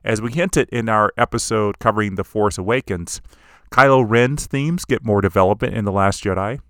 As 0.02 0.22
we 0.22 0.32
hinted 0.32 0.68
in 0.70 0.88
our 0.88 1.12
episode 1.18 1.78
covering 1.78 2.14
The 2.14 2.24
Force 2.24 2.56
Awakens, 2.56 3.20
Kylo 3.70 4.02
Ren's 4.08 4.46
themes 4.46 4.86
get 4.86 5.04
more 5.04 5.20
development 5.20 5.74
in 5.74 5.84
The 5.84 5.92
Last 5.92 6.24
Jedi, 6.24 6.60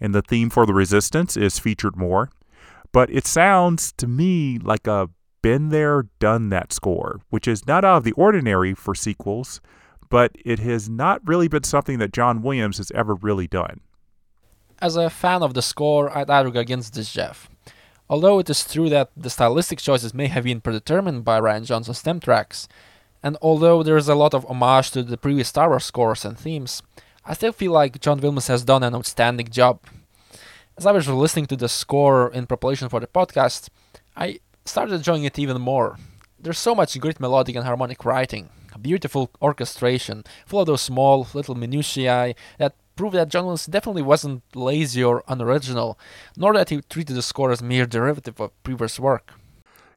and 0.00 0.14
the 0.14 0.22
theme 0.22 0.48
for 0.48 0.64
the 0.64 0.74
Resistance 0.74 1.36
is 1.36 1.58
featured 1.58 1.96
more. 1.96 2.30
But 2.92 3.10
it 3.10 3.26
sounds 3.26 3.92
to 3.94 4.06
me 4.06 4.58
like 4.58 4.86
a 4.86 5.10
been 5.42 5.68
there, 5.68 6.04
done 6.18 6.48
that 6.50 6.72
score, 6.72 7.20
which 7.30 7.46
is 7.48 7.66
not 7.66 7.84
out 7.84 7.98
of 7.98 8.04
the 8.04 8.12
ordinary 8.12 8.74
for 8.74 8.94
sequels, 8.94 9.60
but 10.10 10.32
it 10.44 10.58
has 10.58 10.88
not 10.88 11.20
really 11.26 11.48
been 11.48 11.64
something 11.64 11.98
that 11.98 12.12
John 12.12 12.42
Williams 12.42 12.78
has 12.78 12.90
ever 12.92 13.14
really 13.14 13.46
done. 13.46 13.80
As 14.80 14.94
a 14.94 15.10
fan 15.10 15.42
of 15.42 15.54
the 15.54 15.62
score, 15.62 16.16
I'd 16.16 16.30
argue 16.30 16.60
against 16.60 16.94
this, 16.94 17.12
Jeff. 17.12 17.50
Although 18.08 18.38
it 18.38 18.48
is 18.48 18.64
true 18.64 18.88
that 18.90 19.10
the 19.16 19.28
stylistic 19.28 19.80
choices 19.80 20.14
may 20.14 20.28
have 20.28 20.44
been 20.44 20.60
predetermined 20.60 21.24
by 21.24 21.40
Rian 21.40 21.66
Johnson's 21.66 22.00
theme 22.00 22.20
tracks, 22.20 22.68
and 23.20 23.36
although 23.42 23.82
there 23.82 23.96
is 23.96 24.08
a 24.08 24.14
lot 24.14 24.34
of 24.34 24.46
homage 24.46 24.92
to 24.92 25.02
the 25.02 25.16
previous 25.16 25.48
Star 25.48 25.68
Wars 25.68 25.84
scores 25.84 26.24
and 26.24 26.38
themes, 26.38 26.80
I 27.24 27.34
still 27.34 27.50
feel 27.50 27.72
like 27.72 28.00
John 28.00 28.20
Williams 28.20 28.46
has 28.46 28.64
done 28.64 28.84
an 28.84 28.94
outstanding 28.94 29.48
job. 29.48 29.80
As 30.76 30.86
I 30.86 30.92
was 30.92 31.08
listening 31.08 31.46
to 31.46 31.56
the 31.56 31.68
score 31.68 32.32
in 32.32 32.46
preparation 32.46 32.88
for 32.88 33.00
the 33.00 33.08
podcast, 33.08 33.68
I 34.16 34.38
started 34.64 34.94
enjoying 34.94 35.24
it 35.24 35.40
even 35.40 35.60
more. 35.60 35.98
There's 36.38 36.58
so 36.58 36.76
much 36.76 36.98
great 37.00 37.18
melodic 37.18 37.56
and 37.56 37.64
harmonic 37.64 38.04
writing, 38.04 38.48
a 38.72 38.78
beautiful 38.78 39.30
orchestration, 39.42 40.22
full 40.46 40.60
of 40.60 40.68
those 40.68 40.82
small 40.82 41.26
little 41.34 41.56
minutiae 41.56 42.36
that 42.58 42.76
prove 42.98 43.12
that 43.12 43.28
John 43.28 43.44
Williams 43.44 43.66
definitely 43.66 44.02
wasn't 44.02 44.42
lazy 44.54 45.02
or 45.02 45.22
unoriginal, 45.28 45.98
nor 46.36 46.52
that 46.54 46.68
he 46.68 46.82
treated 46.82 47.14
the 47.14 47.22
score 47.22 47.52
as 47.52 47.62
mere 47.62 47.86
derivative 47.86 48.40
of 48.40 48.62
previous 48.64 48.98
work. 48.98 49.32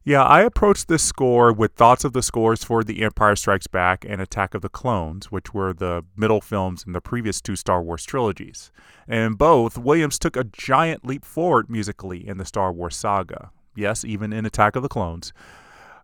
Yeah, 0.04 0.24
I 0.24 0.42
approached 0.42 0.88
this 0.88 1.02
score 1.02 1.52
with 1.52 1.74
thoughts 1.74 2.04
of 2.04 2.12
the 2.12 2.22
scores 2.22 2.64
for 2.64 2.82
The 2.82 3.02
Empire 3.02 3.36
Strikes 3.36 3.68
Back 3.68 4.04
and 4.08 4.20
Attack 4.20 4.54
of 4.54 4.62
the 4.62 4.68
Clones, 4.68 5.30
which 5.30 5.54
were 5.54 5.72
the 5.72 6.04
middle 6.16 6.40
films 6.40 6.82
in 6.84 6.92
the 6.92 7.00
previous 7.00 7.40
two 7.40 7.54
Star 7.54 7.82
Wars 7.82 8.04
trilogies. 8.04 8.72
And 9.06 9.38
both, 9.38 9.78
Williams 9.78 10.18
took 10.18 10.36
a 10.36 10.44
giant 10.44 11.04
leap 11.04 11.24
forward 11.24 11.70
musically 11.70 12.26
in 12.26 12.38
the 12.38 12.44
Star 12.44 12.72
Wars 12.72 12.96
saga. 12.96 13.50
Yes, 13.76 14.04
even 14.04 14.32
in 14.32 14.44
Attack 14.44 14.74
of 14.74 14.82
the 14.82 14.88
Clones. 14.88 15.32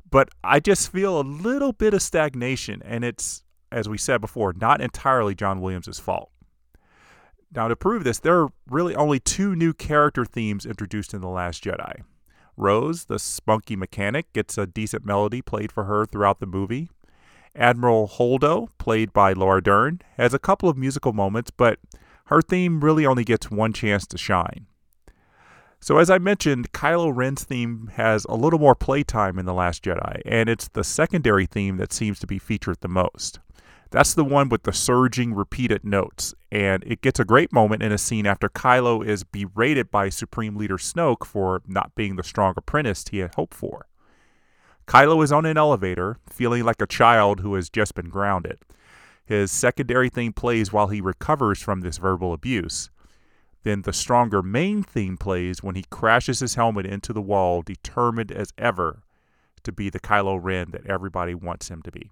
But 0.08 0.28
I 0.44 0.60
just 0.60 0.92
feel 0.92 1.20
a 1.20 1.22
little 1.22 1.72
bit 1.72 1.92
of 1.92 2.02
stagnation, 2.02 2.82
and 2.84 3.04
it's, 3.04 3.42
as 3.72 3.88
we 3.88 3.98
said 3.98 4.20
before, 4.20 4.52
not 4.52 4.80
entirely 4.80 5.34
John 5.34 5.60
Williams' 5.60 5.98
fault. 5.98 6.30
Now, 7.54 7.68
to 7.68 7.76
prove 7.76 8.04
this, 8.04 8.18
there 8.18 8.42
are 8.42 8.48
really 8.68 8.94
only 8.94 9.20
two 9.20 9.56
new 9.56 9.72
character 9.72 10.24
themes 10.24 10.66
introduced 10.66 11.14
in 11.14 11.20
The 11.20 11.28
Last 11.28 11.64
Jedi. 11.64 12.02
Rose, 12.56 13.06
the 13.06 13.18
spunky 13.18 13.76
mechanic, 13.76 14.32
gets 14.32 14.58
a 14.58 14.66
decent 14.66 15.06
melody 15.06 15.40
played 15.40 15.72
for 15.72 15.84
her 15.84 16.04
throughout 16.04 16.40
the 16.40 16.46
movie. 16.46 16.90
Admiral 17.54 18.08
Holdo, 18.08 18.68
played 18.78 19.12
by 19.12 19.32
Laura 19.32 19.62
Dern, 19.62 20.00
has 20.16 20.34
a 20.34 20.38
couple 20.38 20.68
of 20.68 20.76
musical 20.76 21.12
moments, 21.12 21.50
but 21.50 21.78
her 22.26 22.42
theme 22.42 22.80
really 22.80 23.06
only 23.06 23.24
gets 23.24 23.50
one 23.50 23.72
chance 23.72 24.06
to 24.08 24.18
shine. 24.18 24.66
So, 25.80 25.98
as 25.98 26.10
I 26.10 26.18
mentioned, 26.18 26.72
Kylo 26.72 27.12
Ren's 27.14 27.44
theme 27.44 27.90
has 27.94 28.26
a 28.28 28.34
little 28.34 28.58
more 28.58 28.74
playtime 28.74 29.38
in 29.38 29.46
The 29.46 29.54
Last 29.54 29.84
Jedi, 29.84 30.20
and 30.26 30.48
it's 30.48 30.68
the 30.68 30.84
secondary 30.84 31.46
theme 31.46 31.76
that 31.78 31.92
seems 31.92 32.18
to 32.18 32.26
be 32.26 32.38
featured 32.38 32.78
the 32.80 32.88
most. 32.88 33.38
That's 33.90 34.12
the 34.12 34.24
one 34.24 34.50
with 34.50 34.64
the 34.64 34.72
surging, 34.72 35.34
repeated 35.34 35.82
notes, 35.82 36.34
and 36.52 36.84
it 36.86 37.00
gets 37.00 37.18
a 37.18 37.24
great 37.24 37.52
moment 37.52 37.82
in 37.82 37.90
a 37.90 37.96
scene 37.96 38.26
after 38.26 38.50
Kylo 38.50 39.04
is 39.04 39.24
berated 39.24 39.90
by 39.90 40.10
Supreme 40.10 40.56
Leader 40.56 40.76
Snoke 40.76 41.24
for 41.24 41.62
not 41.66 41.94
being 41.94 42.16
the 42.16 42.22
strong 42.22 42.52
apprentice 42.56 43.04
he 43.10 43.18
had 43.18 43.34
hoped 43.34 43.54
for. 43.54 43.86
Kylo 44.86 45.24
is 45.24 45.32
on 45.32 45.46
an 45.46 45.56
elevator, 45.56 46.18
feeling 46.28 46.64
like 46.64 46.82
a 46.82 46.86
child 46.86 47.40
who 47.40 47.54
has 47.54 47.70
just 47.70 47.94
been 47.94 48.10
grounded. 48.10 48.58
His 49.24 49.50
secondary 49.50 50.10
theme 50.10 50.34
plays 50.34 50.72
while 50.72 50.88
he 50.88 51.00
recovers 51.00 51.62
from 51.62 51.80
this 51.80 51.96
verbal 51.96 52.34
abuse. 52.34 52.90
Then 53.62 53.82
the 53.82 53.92
stronger 53.92 54.42
main 54.42 54.82
theme 54.82 55.16
plays 55.16 55.62
when 55.62 55.74
he 55.74 55.84
crashes 55.90 56.40
his 56.40 56.54
helmet 56.54 56.86
into 56.86 57.12
the 57.12 57.22
wall, 57.22 57.62
determined 57.62 58.32
as 58.32 58.52
ever 58.58 59.02
to 59.62 59.72
be 59.72 59.90
the 59.90 60.00
Kylo 60.00 60.38
Ren 60.40 60.70
that 60.72 60.86
everybody 60.86 61.34
wants 61.34 61.68
him 61.68 61.82
to 61.82 61.90
be. 61.90 62.10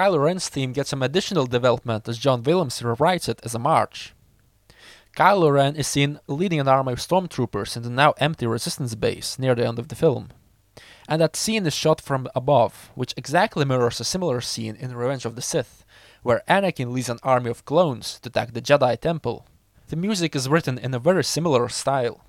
Kylo 0.00 0.24
Ren's 0.24 0.48
theme 0.48 0.72
gets 0.72 0.88
some 0.88 1.02
additional 1.02 1.44
development 1.44 2.08
as 2.08 2.16
John 2.16 2.42
Williams 2.42 2.80
rewrites 2.80 3.28
it 3.28 3.38
as 3.44 3.54
a 3.54 3.58
march. 3.58 4.14
Kylo 5.14 5.52
Ren 5.52 5.76
is 5.76 5.86
seen 5.86 6.18
leading 6.26 6.58
an 6.58 6.68
army 6.68 6.94
of 6.94 7.00
stormtroopers 7.00 7.76
in 7.76 7.82
the 7.82 7.90
now 7.90 8.14
empty 8.16 8.46
resistance 8.46 8.94
base 8.94 9.38
near 9.38 9.54
the 9.54 9.66
end 9.66 9.78
of 9.78 9.88
the 9.88 9.94
film. 9.94 10.30
And 11.06 11.20
that 11.20 11.36
scene 11.36 11.66
is 11.66 11.74
shot 11.74 12.00
from 12.00 12.28
above, 12.34 12.90
which 12.94 13.12
exactly 13.14 13.66
mirrors 13.66 14.00
a 14.00 14.04
similar 14.04 14.40
scene 14.40 14.74
in 14.74 14.96
Revenge 14.96 15.26
of 15.26 15.36
the 15.36 15.42
Sith, 15.42 15.84
where 16.22 16.44
Anakin 16.48 16.92
leads 16.92 17.10
an 17.10 17.18
army 17.22 17.50
of 17.50 17.66
clones 17.66 18.18
to 18.20 18.30
attack 18.30 18.54
the 18.54 18.62
Jedi 18.62 18.98
Temple. 18.98 19.46
The 19.88 19.96
music 19.96 20.34
is 20.34 20.48
written 20.48 20.78
in 20.78 20.94
a 20.94 20.98
very 20.98 21.24
similar 21.24 21.68
style. 21.68 22.24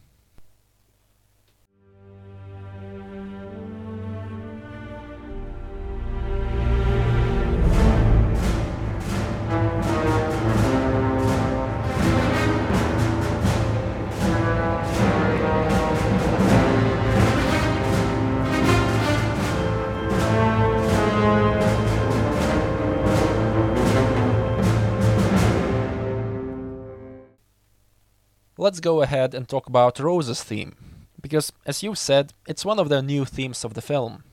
Let's 28.61 28.79
go 28.79 29.01
ahead 29.01 29.33
and 29.33 29.49
talk 29.49 29.65
about 29.65 29.99
Rose's 29.99 30.43
theme, 30.43 30.75
because 31.19 31.51
as 31.65 31.81
you 31.81 31.95
said, 31.95 32.31
it's 32.47 32.63
one 32.63 32.77
of 32.77 32.89
the 32.89 33.01
new 33.01 33.25
themes 33.25 33.65
of 33.65 33.73
the 33.73 33.81
film. 33.81 34.23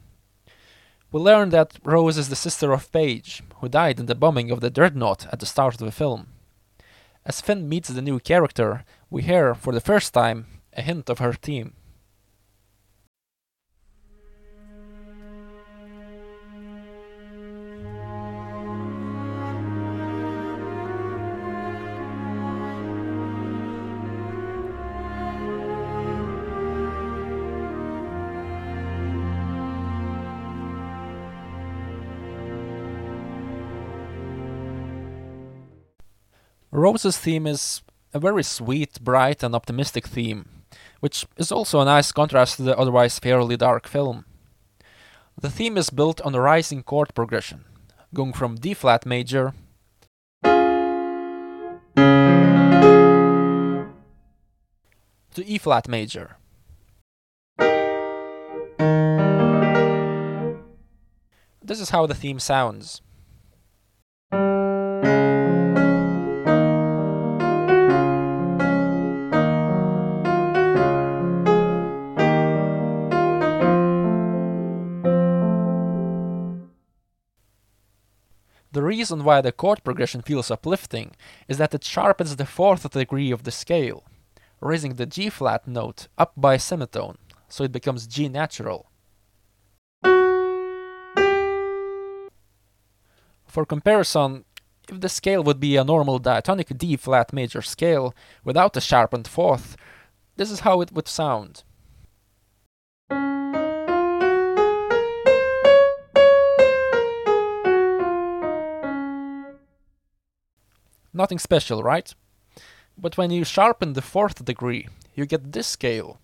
We 1.10 1.18
learn 1.18 1.48
that 1.48 1.78
Rose 1.82 2.18
is 2.18 2.28
the 2.28 2.36
sister 2.36 2.72
of 2.72 2.92
Paige, 2.92 3.42
who 3.56 3.70
died 3.70 3.98
in 3.98 4.04
the 4.04 4.14
bombing 4.14 4.50
of 4.50 4.60
the 4.60 4.68
Dreadnought 4.68 5.26
at 5.32 5.40
the 5.40 5.46
start 5.46 5.80
of 5.80 5.86
the 5.86 5.90
film. 5.90 6.26
As 7.24 7.40
Finn 7.40 7.70
meets 7.70 7.88
the 7.88 8.02
new 8.02 8.20
character, 8.20 8.84
we 9.08 9.22
hear, 9.22 9.54
for 9.54 9.72
the 9.72 9.80
first 9.80 10.12
time, 10.12 10.44
a 10.74 10.82
hint 10.82 11.08
of 11.08 11.20
her 11.20 11.32
theme. 11.32 11.72
Rose's 36.78 37.18
theme 37.18 37.46
is 37.46 37.82
a 38.14 38.20
very 38.20 38.44
sweet, 38.44 39.00
bright, 39.02 39.42
and 39.42 39.54
optimistic 39.54 40.06
theme, 40.06 40.62
which 41.00 41.26
is 41.36 41.50
also 41.50 41.80
a 41.80 41.84
nice 41.84 42.12
contrast 42.12 42.56
to 42.56 42.62
the 42.62 42.78
otherwise 42.78 43.18
fairly 43.18 43.56
dark 43.56 43.88
film. 43.88 44.24
The 45.40 45.50
theme 45.50 45.76
is 45.76 45.90
built 45.90 46.20
on 46.20 46.36
a 46.36 46.40
rising 46.40 46.84
chord 46.84 47.14
progression, 47.14 47.64
going 48.14 48.32
from 48.32 48.54
D 48.54 48.74
flat 48.74 49.04
major 49.04 49.54
to 55.34 55.44
E 55.44 55.58
flat 55.58 55.88
major. 55.88 56.36
This 61.60 61.80
is 61.80 61.90
how 61.90 62.06
the 62.06 62.14
theme 62.14 62.38
sounds. 62.38 63.02
Reason 78.98 79.22
why 79.22 79.40
the 79.40 79.52
chord 79.52 79.84
progression 79.84 80.22
feels 80.22 80.50
uplifting 80.50 81.12
is 81.46 81.56
that 81.58 81.72
it 81.72 81.84
sharpens 81.84 82.34
the 82.34 82.44
fourth 82.44 82.90
degree 82.90 83.30
of 83.30 83.44
the 83.44 83.52
scale, 83.52 84.02
raising 84.60 84.94
the 84.94 85.06
G 85.06 85.30
flat 85.30 85.68
note 85.68 86.08
up 86.22 86.32
by 86.36 86.54
a 86.54 86.58
semitone, 86.58 87.16
so 87.48 87.62
it 87.62 87.70
becomes 87.70 88.08
G 88.08 88.28
natural. 88.28 88.90
For 93.46 93.64
comparison, 93.64 94.44
if 94.88 95.00
the 95.00 95.08
scale 95.08 95.44
would 95.44 95.60
be 95.60 95.76
a 95.76 95.84
normal 95.84 96.18
diatonic 96.18 96.76
D 96.76 96.96
flat 96.96 97.32
major 97.32 97.62
scale 97.62 98.12
without 98.42 98.76
a 98.76 98.80
sharpened 98.80 99.28
fourth, 99.28 99.76
this 100.36 100.50
is 100.50 100.60
how 100.60 100.80
it 100.80 100.92
would 100.92 101.06
sound. 101.06 101.62
Nothing 111.12 111.38
special, 111.38 111.82
right? 111.82 112.14
But 112.96 113.16
when 113.16 113.30
you 113.30 113.44
sharpen 113.44 113.94
the 113.94 114.02
fourth 114.02 114.44
degree, 114.44 114.88
you 115.14 115.24
get 115.24 115.52
this 115.52 115.66
scale. 115.66 116.20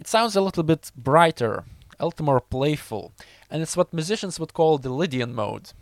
It 0.00 0.08
sounds 0.08 0.34
a 0.34 0.40
little 0.40 0.64
bit 0.64 0.90
brighter, 0.96 1.64
a 2.00 2.06
little 2.06 2.24
more 2.24 2.40
playful, 2.40 3.12
and 3.48 3.62
it's 3.62 3.76
what 3.76 3.92
musicians 3.92 4.40
would 4.40 4.52
call 4.52 4.78
the 4.78 4.90
Lydian 4.90 5.32
mode. 5.32 5.72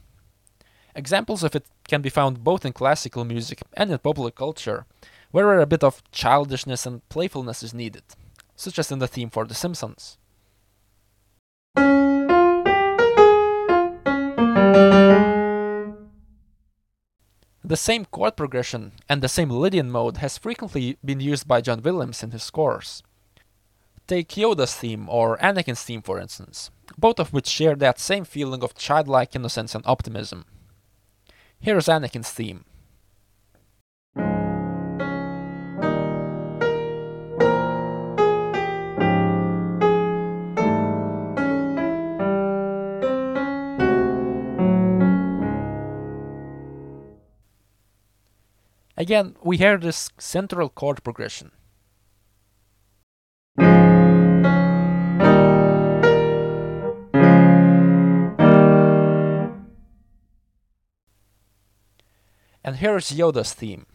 Examples 0.95 1.43
of 1.43 1.57
it 1.57 1.65
can 1.89 2.03
be 2.03 2.11
found 2.11 2.45
both 2.45 2.67
in 2.67 2.75
classical 2.75 3.25
music 3.25 3.63
and 3.73 3.91
in 3.91 3.99
popular 3.99 4.31
culture, 4.31 4.85
where 5.31 5.59
a 5.61 5.67
bit 5.67 5.83
of 5.83 6.03
childishness 6.13 6.85
and 6.85 7.09
playfulness 7.09 7.63
is 7.63 7.73
needed 7.73 8.03
such 8.61 8.79
as 8.79 8.93
in 8.93 8.99
the 8.99 9.09
theme 9.09 9.31
for 9.31 9.47
The 9.47 9.55
Simpsons. 9.55 10.19
The 17.65 17.77
same 17.77 18.05
chord 18.05 18.37
progression 18.37 18.93
and 19.09 19.23
the 19.23 19.29
same 19.29 19.49
Lydian 19.49 19.91
mode 19.91 20.19
has 20.19 20.37
frequently 20.37 20.99
been 21.05 21.21
used 21.21 21.49
by 21.49 21.61
John 21.63 21.83
Williams 21.83 22.23
in 22.23 22.33
his 22.33 22.43
scores. 22.43 23.03
Take 24.07 24.29
Yoda's 24.31 24.75
theme 24.75 25.09
or 25.09 25.39
Anakin's 25.39 25.83
theme 25.83 26.03
for 26.03 26.19
instance, 26.19 26.71
both 26.99 27.19
of 27.19 27.33
which 27.33 27.47
share 27.47 27.77
that 27.77 27.99
same 27.99 28.25
feeling 28.25 28.63
of 28.63 28.75
childlike 28.75 29.35
innocence 29.35 29.75
and 29.75 29.85
optimism. 29.87 30.45
Here's 31.61 31.87
Anakin's 31.87 32.31
theme. 32.31 32.65
Again, 49.01 49.35
we 49.43 49.57
hear 49.57 49.79
this 49.79 50.11
central 50.19 50.69
chord 50.69 51.03
progression. 51.03 51.53
And 62.63 62.77
here's 62.77 63.11
Yoda's 63.11 63.55
theme. 63.55 63.87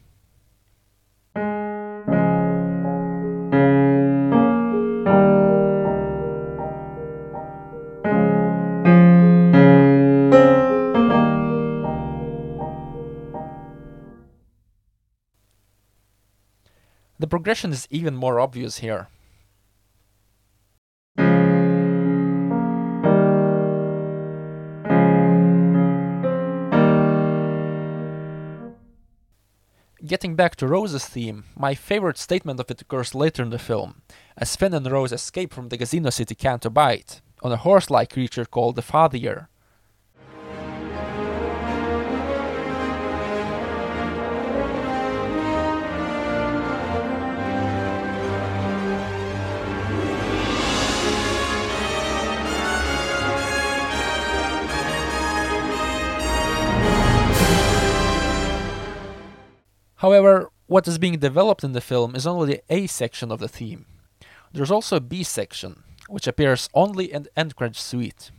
Progression 17.35 17.73
is 17.73 17.85
even 17.91 18.15
more 18.15 18.39
obvious 18.39 18.77
here. 18.77 19.09
Getting 30.05 30.35
back 30.37 30.55
to 30.55 30.67
Rose's 30.67 31.05
theme, 31.05 31.43
my 31.57 31.75
favorite 31.75 32.17
statement 32.17 32.61
of 32.61 32.71
it 32.71 32.81
occurs 32.81 33.13
later 33.13 33.43
in 33.43 33.49
the 33.49 33.59
film, 33.59 34.01
as 34.37 34.55
Finn 34.55 34.73
and 34.73 34.89
Rose 34.89 35.11
escape 35.11 35.53
from 35.53 35.67
the 35.67 35.77
casino 35.77 36.11
city 36.11 36.35
Canto 36.35 36.69
Bight 36.69 37.19
on 37.43 37.51
a 37.51 37.57
horse-like 37.57 38.13
creature 38.13 38.45
called 38.45 38.77
the 38.77 38.81
Fathier. 38.81 39.47
However, 60.05 60.51
what 60.67 60.87
is 60.87 60.99
being 60.99 61.17
developed 61.17 61.63
in 61.63 61.71
the 61.71 61.81
film 61.81 62.15
is 62.15 62.27
only 62.27 62.45
the 62.45 62.61
A 62.69 62.85
section 62.85 63.31
of 63.31 63.39
the 63.39 63.47
theme. 63.47 63.87
There's 64.53 64.69
also 64.69 64.97
a 64.97 64.99
B 64.99 65.23
section, 65.23 65.81
which 66.07 66.27
appears 66.27 66.69
only 66.75 67.11
in 67.11 67.23
the 67.23 67.39
end 67.39 67.55
credits 67.55 67.81
suite. 67.81 68.29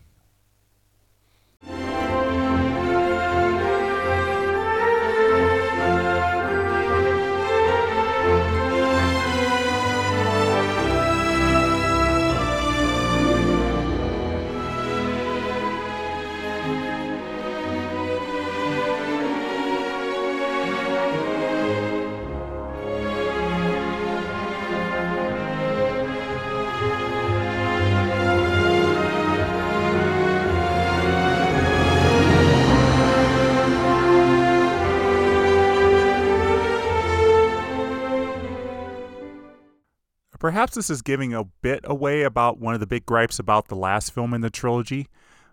Perhaps 40.39 40.75
this 40.75 40.91
is 40.91 41.01
giving 41.03 41.33
a 41.33 41.45
bit 41.45 41.81
away 41.85 42.23
about 42.23 42.59
one 42.59 42.75
of 42.75 42.81
the 42.81 42.87
big 42.87 43.07
gripes 43.07 43.39
about 43.39 43.69
the 43.69 43.77
last 43.77 44.13
film 44.13 44.35
in 44.35 44.43
the 44.43 44.51
trilogy, 44.51 45.09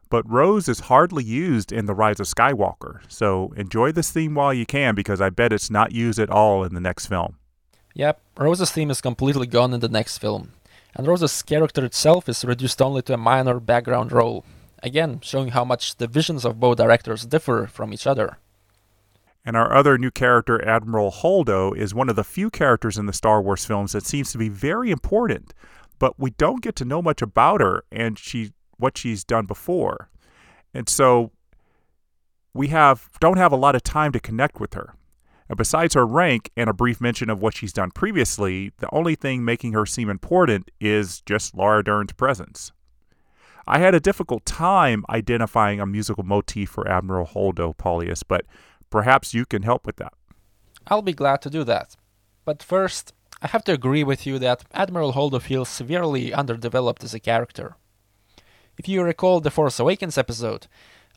but 0.09 0.29
Rose 0.29 0.67
is 0.67 0.81
hardly 0.81 1.23
used 1.23 1.71
in 1.71 1.85
The 1.85 1.95
Rise 1.95 2.19
of 2.19 2.27
Skywalker, 2.27 2.99
so 3.07 3.53
enjoy 3.55 3.91
this 3.91 4.11
theme 4.11 4.35
while 4.35 4.53
you 4.53 4.65
can 4.65 4.93
because 4.93 5.21
I 5.21 5.29
bet 5.29 5.53
it's 5.53 5.71
not 5.71 5.93
used 5.93 6.19
at 6.19 6.29
all 6.29 6.63
in 6.63 6.73
the 6.73 6.81
next 6.81 7.07
film. 7.07 7.37
Yep, 7.95 8.19
Rose's 8.37 8.71
theme 8.71 8.91
is 8.91 9.01
completely 9.01 9.47
gone 9.47 9.73
in 9.73 9.79
the 9.79 9.87
next 9.87 10.17
film, 10.17 10.51
and 10.95 11.07
Rose's 11.07 11.41
character 11.41 11.85
itself 11.85 12.27
is 12.27 12.43
reduced 12.43 12.81
only 12.81 13.01
to 13.03 13.13
a 13.13 13.17
minor 13.17 13.59
background 13.59 14.11
role, 14.11 14.43
again 14.83 15.19
showing 15.21 15.49
how 15.49 15.63
much 15.63 15.95
the 15.95 16.07
visions 16.07 16.43
of 16.43 16.59
both 16.59 16.77
directors 16.77 17.25
differ 17.25 17.67
from 17.67 17.93
each 17.93 18.05
other. 18.05 18.37
And 19.45 19.57
our 19.57 19.73
other 19.73 19.97
new 19.97 20.11
character, 20.11 20.63
Admiral 20.65 21.11
Holdo, 21.11 21.75
is 21.75 21.93
one 21.93 22.09
of 22.09 22.15
the 22.15 22.23
few 22.23 22.49
characters 22.49 22.97
in 22.97 23.05
the 23.05 23.13
Star 23.13 23.41
Wars 23.41 23.65
films 23.65 23.91
that 23.91 24.05
seems 24.05 24.31
to 24.31 24.37
be 24.37 24.49
very 24.49 24.89
important, 24.89 25.53
but 25.99 26.17
we 26.17 26.31
don't 26.31 26.61
get 26.61 26.75
to 26.77 26.85
know 26.85 27.01
much 27.01 27.21
about 27.21 27.59
her 27.59 27.83
and 27.91 28.17
she 28.17 28.53
what 28.77 28.97
she's 28.97 29.23
done 29.23 29.45
before. 29.45 30.09
And 30.73 30.87
so 30.87 31.31
we 32.53 32.67
have 32.69 33.09
don't 33.19 33.37
have 33.37 33.51
a 33.51 33.57
lot 33.57 33.75
of 33.75 33.83
time 33.83 34.11
to 34.13 34.19
connect 34.19 34.59
with 34.59 34.73
her. 34.75 34.95
And 35.49 35.57
besides 35.57 35.93
her 35.93 36.07
rank 36.07 36.51
and 36.55 36.69
a 36.69 36.73
brief 36.73 37.01
mention 37.01 37.29
of 37.29 37.41
what 37.41 37.55
she's 37.55 37.73
done 37.73 37.91
previously, 37.91 38.71
the 38.79 38.89
only 38.93 39.15
thing 39.15 39.43
making 39.43 39.73
her 39.73 39.85
seem 39.85 40.09
important 40.09 40.71
is 40.79 41.21
just 41.21 41.53
Laura 41.53 41.83
Dern's 41.83 42.13
presence. 42.13 42.71
I 43.67 43.79
had 43.79 43.95
a 43.95 43.99
difficult 43.99 44.45
time 44.45 45.05
identifying 45.09 45.79
a 45.79 45.85
musical 45.85 46.23
motif 46.23 46.69
for 46.69 46.87
Admiral 46.87 47.27
Holdo 47.27 47.75
Paulius, 47.75 48.23
but 48.27 48.45
Perhaps 48.93 49.33
you 49.33 49.43
can 49.47 49.63
help 49.63 49.87
with 49.87 49.95
that. 49.95 50.13
I'll 50.85 51.01
be 51.01 51.13
glad 51.13 51.41
to 51.41 51.49
do 51.49 51.63
that. 51.63 51.95
But 52.45 52.61
first, 52.61 53.11
I 53.41 53.47
have 53.47 53.63
to 53.63 53.73
agree 53.73 54.03
with 54.03 54.27
you 54.27 54.37
that 54.37 54.65
Admiral 54.71 55.13
Holdo 55.13 55.41
feels 55.41 55.67
severely 55.67 56.31
underdeveloped 56.31 57.03
as 57.03 57.15
a 57.15 57.19
character. 57.19 57.75
If 58.77 58.87
you 58.87 59.01
recall 59.01 59.39
the 59.39 59.49
Force 59.49 59.79
Awakens 59.79 60.15
episode, 60.15 60.67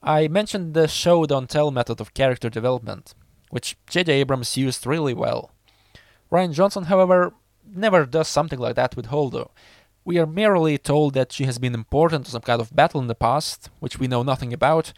I 0.02 0.26
mentioned 0.26 0.72
the 0.72 0.88
show 0.88 1.26
don't 1.26 1.50
tell 1.50 1.70
method 1.70 2.00
of 2.00 2.14
character 2.14 2.48
development, 2.48 3.12
which 3.50 3.76
J.J. 3.90 4.10
Abrams 4.10 4.56
used 4.56 4.86
really 4.86 5.12
well. 5.12 5.50
Rian 6.32 6.54
Johnson, 6.54 6.84
however, 6.84 7.34
never 7.62 8.06
does 8.06 8.28
something 8.28 8.58
like 8.58 8.76
that 8.76 8.96
with 8.96 9.08
Holdo. 9.08 9.50
We 10.02 10.18
are 10.18 10.24
merely 10.24 10.78
told 10.78 11.12
that 11.12 11.30
she 11.30 11.44
has 11.44 11.58
been 11.58 11.74
important 11.74 12.24
to 12.24 12.30
some 12.30 12.40
kind 12.40 12.62
of 12.62 12.74
battle 12.74 13.02
in 13.02 13.08
the 13.08 13.14
past, 13.14 13.68
which 13.80 13.98
we 13.98 14.08
know 14.08 14.22
nothing 14.22 14.54
about, 14.54 14.94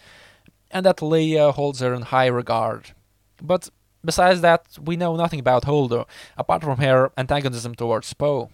and 0.71 0.85
that 0.87 0.99
Leia 0.99 1.53
holds 1.53 1.81
her 1.81 1.95
in 1.95 2.03
high 2.03 2.27
regard. 2.27 2.93
But 3.43 3.69
besides 4.05 4.41
that, 4.43 4.67
we 4.83 4.97
know 4.97 5.17
nothing 5.17 5.41
about 5.41 5.65
Holdo, 5.65 6.07
apart 6.37 6.63
from 6.63 6.79
her 6.79 7.13
antagonism 7.17 7.75
towards 7.75 8.13
Poe. 8.15 8.51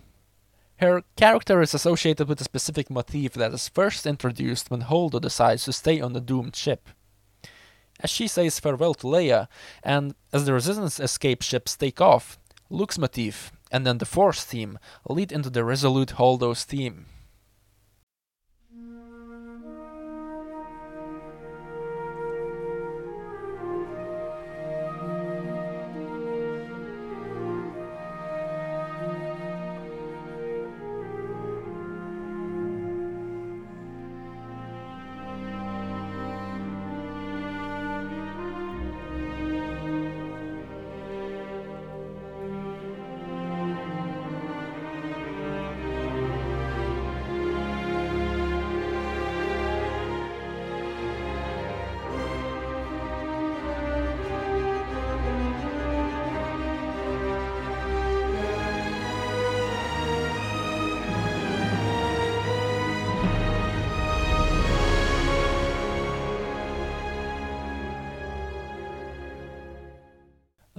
Her 0.78 1.02
character 1.16 1.62
is 1.62 1.74
associated 1.74 2.28
with 2.28 2.40
a 2.40 2.44
specific 2.44 2.90
motif 2.90 3.34
that 3.34 3.52
is 3.52 3.68
first 3.68 4.06
introduced 4.06 4.70
when 4.70 4.82
Holdo 4.82 5.20
decides 5.20 5.64
to 5.64 5.72
stay 5.72 6.00
on 6.00 6.12
the 6.12 6.20
doomed 6.20 6.56
ship. 6.56 6.88
As 8.00 8.10
she 8.10 8.26
says 8.26 8.58
farewell 8.58 8.94
to 8.94 9.06
Leia, 9.06 9.46
and 9.82 10.14
as 10.32 10.44
the 10.44 10.52
Resistance 10.52 10.98
escape 10.98 11.42
ships 11.42 11.76
take 11.76 12.00
off, 12.00 12.38
Luke's 12.70 12.98
motif 12.98 13.52
and 13.70 13.86
then 13.86 13.98
the 13.98 14.06
Force 14.06 14.44
theme 14.44 14.78
lead 15.08 15.30
into 15.30 15.50
the 15.50 15.64
Resolute 15.64 16.14
Holdo's 16.16 16.64
theme. 16.64 17.06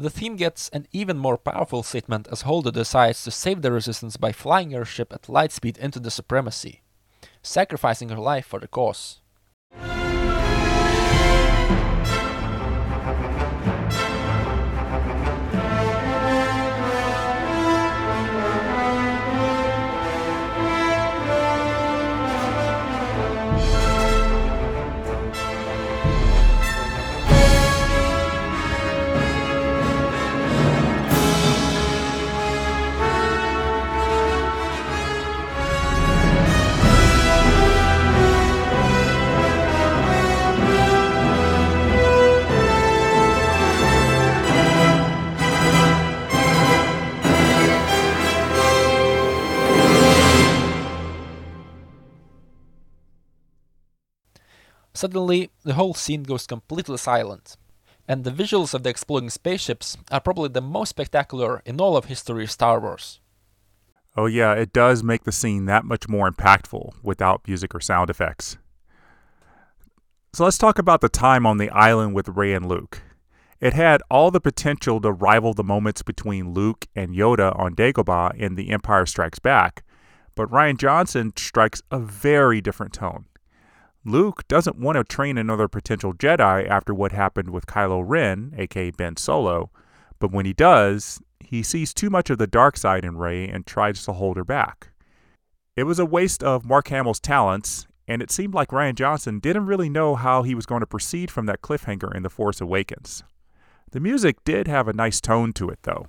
The 0.06 0.12
theme 0.12 0.36
gets 0.36 0.70
an 0.70 0.86
even 0.92 1.18
more 1.18 1.36
powerful 1.36 1.82
statement 1.82 2.28
as 2.32 2.44
Holdo 2.44 2.72
decides 2.72 3.24
to 3.24 3.32
save 3.32 3.64
the 3.64 3.72
Resistance 3.72 4.18
by 4.18 4.34
flying 4.34 4.70
her 4.70 4.86
ship 4.86 5.12
at 5.12 5.28
light 5.28 5.52
speed 5.52 5.80
into 5.80 6.00
the 6.00 6.12
Supremacy, 6.12 6.84
sacrificing 7.42 8.10
her 8.10 8.20
life 8.20 8.46
for 8.46 8.60
the 8.60 8.68
cause. 8.68 9.22
Suddenly, 54.96 55.50
the 55.64 55.74
whole 55.74 55.94
scene 55.94 56.24
goes 56.24 56.48
completely 56.48 56.98
silent, 56.98 57.58
and 58.08 58.24
the 58.24 58.32
visuals 58.32 58.74
of 58.74 58.84
the 58.84 58.90
exploding 58.90 59.30
spaceships 59.30 59.98
are 60.10 60.22
probably 60.22 60.48
the 60.48 60.62
most 60.62 60.90
spectacular 60.90 61.62
in 61.66 61.82
all 61.82 61.98
of 61.98 62.06
history 62.06 62.46
of 62.46 62.52
Star 62.52 62.80
Wars. 62.80 63.20
Oh, 64.16 64.26
yeah, 64.26 64.54
it 64.54 64.72
does 64.72 65.04
make 65.04 65.26
the 65.26 65.34
scene 65.34 65.66
that 65.66 65.84
much 65.84 66.08
more 66.08 66.32
impactful 66.32 66.94
without 67.04 67.46
music 67.46 67.76
or 67.76 67.82
sound 67.82 68.10
effects. 68.10 68.58
So 70.32 70.46
let's 70.46 70.58
talk 70.58 70.80
about 70.80 71.02
the 71.02 71.10
time 71.10 71.46
on 71.46 71.58
the 71.58 71.70
island 71.72 72.16
with 72.16 72.30
Rey 72.30 72.54
and 72.54 72.66
Luke. 72.66 73.02
It 73.60 73.74
had 73.74 74.02
all 74.10 74.32
the 74.32 74.40
potential 74.40 75.02
to 75.02 75.12
rival 75.12 75.54
the 75.54 75.64
moments 75.64 76.04
between 76.04 76.54
Luke 76.54 76.88
and 76.96 77.14
Yoda 77.14 77.58
on 77.60 77.76
Dagobah 77.76 78.38
in 78.38 78.56
The 78.56 78.70
Empire 78.70 79.06
Strikes 79.06 79.40
Back, 79.40 79.84
but 80.36 80.50
Rian 80.50 80.78
Johnson 80.78 81.34
strikes 81.36 81.82
a 81.92 82.00
very 82.00 82.62
different 82.62 82.94
tone. 82.94 83.26
Luke 84.08 84.48
doesn't 84.48 84.78
want 84.78 84.98
to 84.98 85.04
train 85.04 85.36
another 85.36 85.68
potential 85.68 86.14
Jedi 86.14 86.70
after 86.70 86.94
what 86.94 87.12
happened 87.12 87.50
with 87.50 87.66
Kylo 87.66 88.04
Ren, 88.06 88.54
aka 88.56 88.92
Ben 88.92 89.18
Solo, 89.18 89.72
But 90.20 90.32
when 90.32 90.46
he 90.46 90.54
does, 90.54 91.20
he 91.40 91.64
sees 91.64 91.94
too 91.94 92.10
much 92.12 92.30
of 92.30 92.38
the 92.38 92.48
dark 92.48 92.78
side 92.78 93.04
in 93.04 93.18
Rey 93.18 93.48
and 93.48 93.66
tries 93.66 94.04
to 94.06 94.14
hold 94.14 94.38
her 94.38 94.44
back. 94.44 94.90
It 95.76 95.84
was 95.84 96.00
a 96.00 96.06
waste 96.06 96.44
of 96.44 96.66
Mark 96.66 96.88
Hamill's 96.90 97.20
talents, 97.20 97.88
and 98.08 98.22
it 98.22 98.32
seemed 98.32 98.54
like 98.54 98.70
Rian 98.70 98.96
Johnson 98.96 99.40
didn't 99.40 99.66
really 99.66 99.90
know 99.90 100.16
how 100.16 100.44
he 100.44 100.56
was 100.56 100.66
going 100.66 100.82
to 100.82 100.88
proceed 100.88 101.32
from 101.32 101.48
that 101.48 101.62
cliffhanger 101.62 102.16
in 102.16 102.24
The 102.24 102.30
Force 102.30 102.62
Awakens. 102.62 103.24
The 103.92 104.00
music 104.00 104.44
did 104.44 104.68
have 104.68 104.88
a 104.88 104.94
nice 104.94 105.20
tone 105.20 105.52
to 105.54 105.70
it, 105.70 105.80
though. 105.84 106.08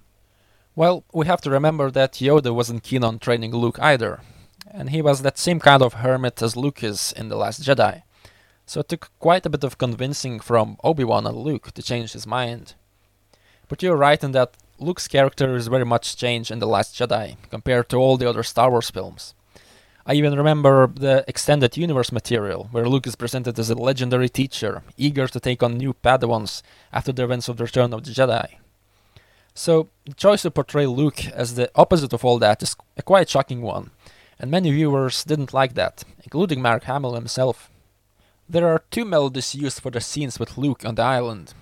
Well, 0.75 1.05
we 1.15 1.27
have 1.27 1.41
to 1.43 1.51
remember 1.51 1.91
that 1.91 2.13
Yoda 2.13 2.55
wasn't 2.55 2.83
keen 2.83 3.03
on 3.03 3.19
training 3.19 3.53
Luke 3.53 3.79
either, 3.81 4.21
and 4.70 4.90
he 4.90 5.02
was 5.02 5.22
that 5.22 5.38
same 5.38 5.61
kind 5.61 5.83
of 5.83 5.94
hermit 5.94 6.42
as 6.42 6.57
Luke 6.57 6.83
is 6.83 7.12
in 7.16 7.29
The 7.29 7.37
Last 7.37 7.62
Jedi. 7.62 8.02
So 8.66 8.81
it 8.81 8.88
took 8.88 9.11
quite 9.18 9.46
a 9.46 9.50
bit 9.50 9.64
of 9.64 9.79
convincing 9.79 10.40
from 10.40 10.76
Obi 10.83 11.05
Wan 11.05 11.26
and 11.26 11.37
Luke 11.37 11.72
to 11.72 11.83
change 11.83 12.12
his 12.12 12.26
mind. 12.26 12.74
But 13.68 13.83
you're 13.83 13.96
right 13.96 14.22
in 14.22 14.33
that 14.33 14.57
Luke's 14.79 15.09
character 15.09 15.57
is 15.57 15.68
very 15.68 15.85
much 15.85 16.16
changed 16.16 16.50
in 16.50 16.59
The 16.59 16.66
Last 16.66 16.94
Jedi 16.94 17.37
compared 17.50 17.88
to 17.88 17.96
all 17.96 18.16
the 18.16 18.29
other 18.29 18.42
Star 18.42 18.70
Wars 18.70 18.90
films. 18.90 19.35
I 20.09 20.14
even 20.14 20.37
remember 20.37 20.87
the 20.87 21.24
extended 21.26 21.76
universe 21.76 22.12
material, 22.12 22.68
where 22.70 22.88
Luke 22.88 23.09
is 23.09 23.16
presented 23.16 23.59
as 23.59 23.70
a 23.70 23.74
legendary 23.74 24.29
teacher, 24.29 24.83
eager 24.96 25.26
to 25.26 25.40
take 25.40 25.64
on 25.64 25.79
new 25.79 25.94
Padawans 25.94 26.62
after 26.92 27.12
the 27.12 27.24
events 27.24 27.48
of 27.48 27.57
the 27.57 27.64
Return 27.64 27.92
of 27.92 28.05
the 28.05 28.12
Jedi. 28.12 28.57
So, 29.52 29.88
the 30.05 30.14
choice 30.14 30.42
to 30.42 30.50
portray 30.50 30.87
Luke 30.87 31.26
as 31.29 31.55
the 31.55 31.70
opposite 31.74 32.12
of 32.12 32.24
all 32.24 32.38
that 32.38 32.62
is 32.62 32.76
a 32.96 33.02
quite 33.02 33.29
shocking 33.29 33.62
one, 33.62 33.90
and 34.38 34.51
many 34.51 34.70
viewers 34.70 35.25
didn't 35.25 35.55
like 35.55 35.75
that, 35.75 36.05
including 36.25 36.61
Mark 36.62 36.85
Hamill 36.85 37.14
himself. 37.14 37.70
There 38.49 38.68
are 38.68 38.85
two 38.90 39.05
melodies 39.05 39.55
used 39.55 39.81
for 39.81 39.90
the 39.90 40.01
scenes 40.01 40.38
with 40.38 40.59
Luke 40.59 40.85
on 40.85 40.94
the 40.94 41.03
island. 41.03 41.55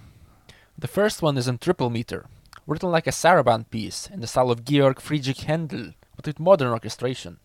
The 0.76 0.88
first 0.88 1.22
one 1.22 1.38
is 1.38 1.48
in 1.48 1.58
triple 1.58 1.88
meter, 1.88 2.26
written 2.66 2.90
like 2.90 3.06
a 3.06 3.10
saraband 3.10 3.70
piece 3.70 4.08
in 4.12 4.20
the 4.20 4.26
style 4.26 4.50
of 4.50 4.64
Georg 4.64 5.00
Friedrich 5.00 5.38
Händel, 5.38 5.94
but 6.16 6.26
with 6.26 6.40
modern 6.40 6.68
orchestration. 6.68 7.38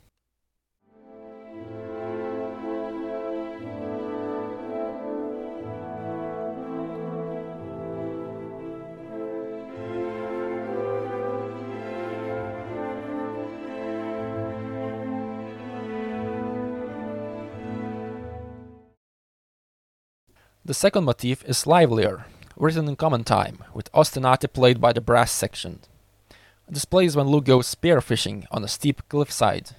The 20.69 20.75
second 20.75 21.05
motif 21.05 21.43
is 21.45 21.65
livelier, 21.65 22.27
written 22.55 22.88
in 22.88 22.95
common 22.95 23.23
time, 23.23 23.63
with 23.73 23.91
ostinati 23.91 24.53
played 24.53 24.79
by 24.79 24.93
the 24.93 25.01
brass 25.01 25.32
section. 25.32 25.79
It 26.67 26.75
displays 26.75 27.15
when 27.15 27.25
Luke 27.25 27.45
goes 27.45 27.73
spearfishing 27.73 28.45
on 28.51 28.63
a 28.63 28.67
steep 28.67 29.01
cliffside. 29.10 29.71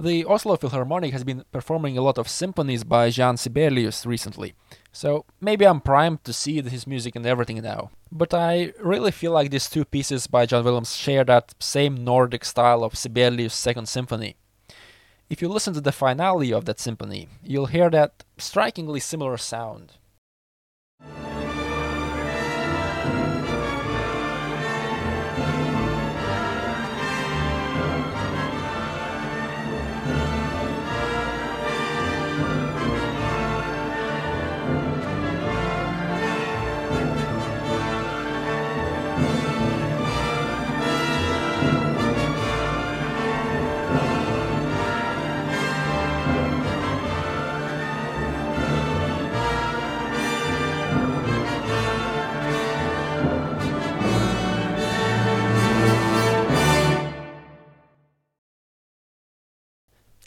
The 0.00 0.24
Oslo 0.26 0.56
Philharmonic 0.56 1.12
has 1.12 1.24
been 1.24 1.44
performing 1.50 1.98
a 1.98 2.02
lot 2.02 2.18
of 2.18 2.28
symphonies 2.28 2.84
by 2.84 3.10
Jean 3.10 3.36
Sibelius 3.36 4.06
recently, 4.06 4.54
so 4.92 5.24
maybe 5.40 5.66
I'm 5.66 5.80
primed 5.80 6.22
to 6.22 6.32
see 6.32 6.62
his 6.62 6.86
music 6.86 7.16
and 7.16 7.26
everything 7.26 7.60
now. 7.62 7.90
But 8.12 8.32
I 8.32 8.72
really 8.78 9.10
feel 9.10 9.32
like 9.32 9.50
these 9.50 9.68
two 9.68 9.84
pieces 9.84 10.28
by 10.28 10.46
John 10.46 10.62
Williams 10.62 10.94
share 10.94 11.24
that 11.24 11.52
same 11.58 12.04
Nordic 12.04 12.44
style 12.44 12.84
of 12.84 12.96
Sibelius' 12.96 13.54
Second 13.54 13.88
Symphony. 13.88 14.36
If 15.28 15.42
you 15.42 15.48
listen 15.48 15.74
to 15.74 15.80
the 15.80 15.90
finale 15.90 16.52
of 16.52 16.64
that 16.66 16.78
symphony, 16.78 17.26
you'll 17.42 17.66
hear 17.66 17.90
that 17.90 18.22
strikingly 18.38 19.00
similar 19.00 19.36
sound. 19.36 19.94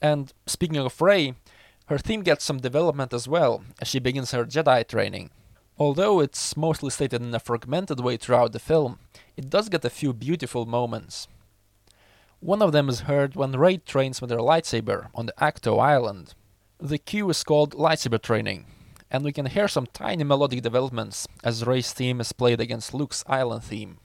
And 0.02 0.34
speaking 0.48 0.78
of 0.78 1.00
Rey, 1.02 1.36
her 1.88 1.98
theme 1.98 2.24
gets 2.24 2.44
some 2.44 2.60
development 2.60 3.14
as 3.14 3.28
well 3.28 3.64
as 3.82 3.88
she 3.88 4.00
begins 4.00 4.32
her 4.32 4.46
Jedi 4.46 4.88
training. 4.88 5.30
Although 5.78 6.20
it's 6.20 6.56
mostly 6.58 6.90
stated 6.90 7.22
in 7.22 7.34
a 7.34 7.40
fragmented 7.40 8.00
way 8.00 8.18
throughout 8.18 8.52
the 8.52 8.60
film, 8.60 9.00
it 9.36 9.50
does 9.50 9.70
get 9.70 9.86
a 9.86 9.90
few 9.90 10.14
beautiful 10.14 10.66
moments. 10.66 11.28
One 12.40 12.62
of 12.62 12.72
them 12.72 12.90
is 12.90 13.02
heard 13.02 13.36
when 13.36 13.52
Rey 13.52 13.78
trains 13.78 14.22
with 14.22 14.32
her 14.32 14.38
lightsaber 14.38 15.10
on 15.14 15.28
the 15.28 15.34
Ahch-To 15.40 15.78
Island. 15.78 16.34
The 16.80 16.98
cue 16.98 17.30
is 17.30 17.44
called 17.44 17.76
lightsaber 17.76 18.22
training, 18.22 18.66
and 19.12 19.24
we 19.24 19.32
can 19.32 19.46
hear 19.46 19.68
some 19.68 19.86
tiny 19.86 20.24
melodic 20.24 20.64
developments 20.64 21.28
as 21.44 21.66
Rey's 21.66 21.94
theme 21.94 22.20
is 22.20 22.32
played 22.32 22.60
against 22.60 22.94
Luke's 22.94 23.24
island 23.28 23.64
theme. 23.64 23.98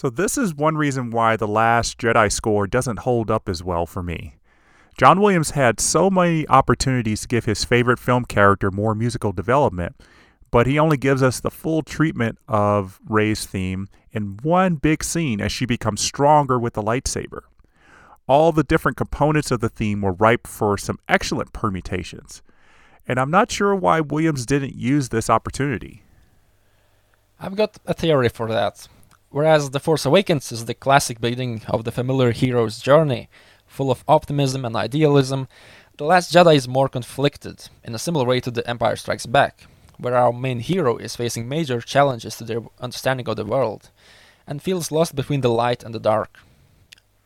So, 0.00 0.08
this 0.08 0.38
is 0.38 0.54
one 0.54 0.76
reason 0.76 1.10
why 1.10 1.34
The 1.34 1.48
Last 1.48 1.98
Jedi 1.98 2.30
score 2.30 2.68
doesn't 2.68 3.00
hold 3.00 3.32
up 3.32 3.48
as 3.48 3.64
well 3.64 3.84
for 3.84 4.00
me. 4.00 4.36
John 4.96 5.20
Williams 5.20 5.50
had 5.50 5.80
so 5.80 6.08
many 6.08 6.46
opportunities 6.46 7.22
to 7.22 7.26
give 7.26 7.46
his 7.46 7.64
favorite 7.64 7.98
film 7.98 8.24
character 8.24 8.70
more 8.70 8.94
musical 8.94 9.32
development, 9.32 9.96
but 10.52 10.68
he 10.68 10.78
only 10.78 10.98
gives 10.98 11.20
us 11.20 11.40
the 11.40 11.50
full 11.50 11.82
treatment 11.82 12.38
of 12.46 13.00
Rey's 13.08 13.44
theme 13.44 13.88
in 14.12 14.38
one 14.44 14.76
big 14.76 15.02
scene 15.02 15.40
as 15.40 15.50
she 15.50 15.66
becomes 15.66 16.00
stronger 16.00 16.60
with 16.60 16.74
the 16.74 16.82
lightsaber. 16.82 17.40
All 18.28 18.52
the 18.52 18.62
different 18.62 18.96
components 18.96 19.50
of 19.50 19.58
the 19.58 19.68
theme 19.68 20.02
were 20.02 20.12
ripe 20.12 20.46
for 20.46 20.78
some 20.78 21.00
excellent 21.08 21.52
permutations, 21.52 22.40
and 23.08 23.18
I'm 23.18 23.32
not 23.32 23.50
sure 23.50 23.74
why 23.74 23.98
Williams 23.98 24.46
didn't 24.46 24.76
use 24.76 25.08
this 25.08 25.28
opportunity. 25.28 26.04
I've 27.40 27.56
got 27.56 27.78
a 27.84 27.94
theory 27.94 28.28
for 28.28 28.46
that. 28.46 28.86
Whereas 29.30 29.70
The 29.70 29.80
Force 29.80 30.06
Awakens 30.06 30.50
is 30.52 30.64
the 30.64 30.74
classic 30.74 31.20
beginning 31.20 31.62
of 31.68 31.84
the 31.84 31.92
familiar 31.92 32.32
hero's 32.32 32.80
journey, 32.80 33.28
full 33.66 33.90
of 33.90 34.02
optimism 34.08 34.64
and 34.64 34.74
idealism, 34.74 35.48
The 35.98 36.04
Last 36.04 36.32
Jedi 36.32 36.56
is 36.56 36.66
more 36.66 36.88
conflicted, 36.88 37.68
in 37.84 37.94
a 37.94 37.98
similar 37.98 38.24
way 38.24 38.40
to 38.40 38.50
The 38.50 38.66
Empire 38.68 38.96
Strikes 38.96 39.26
Back, 39.26 39.66
where 39.98 40.16
our 40.16 40.32
main 40.32 40.60
hero 40.60 40.96
is 40.96 41.14
facing 41.14 41.46
major 41.46 41.82
challenges 41.82 42.36
to 42.36 42.44
their 42.44 42.62
understanding 42.80 43.28
of 43.28 43.36
the 43.36 43.44
world 43.44 43.90
and 44.46 44.62
feels 44.62 44.90
lost 44.90 45.14
between 45.14 45.42
the 45.42 45.50
light 45.50 45.82
and 45.82 45.94
the 45.94 46.00
dark. 46.00 46.38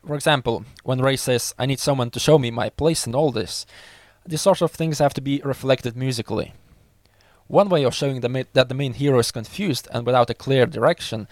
For 0.05 0.17
example, 0.17 0.65
when 0.83 1.01
Rey 1.01 1.15
says, 1.15 1.55
I 1.57 1.67
need 1.67 1.79
someone 1.79 2.11
to 2.11 2.19
show 2.19 2.37
me 2.37 2.51
my 2.51 2.71
place 2.71 3.07
in 3.07 3.15
all 3.15 3.31
this, 3.31 3.65
these 4.27 4.43
sorts 4.43 4.61
of 4.61 4.73
things 4.73 4.99
have 4.99 5.15
to 5.15 5.21
be 5.21 5.41
reflected 5.45 5.97
musically. 5.97 6.53
One 7.47 7.69
way 7.69 7.85
of 7.85 7.95
showing 7.95 8.21
the 8.21 8.29
ma- 8.29 8.43
that 8.55 8.69
the 8.69 8.75
main 8.75 8.95
hero 8.95 9.19
is 9.19 9.31
confused 9.31 9.87
and 9.93 10.05
without 10.07 10.31
a 10.31 10.35
clear 10.35 10.67
direction 10.67 11.29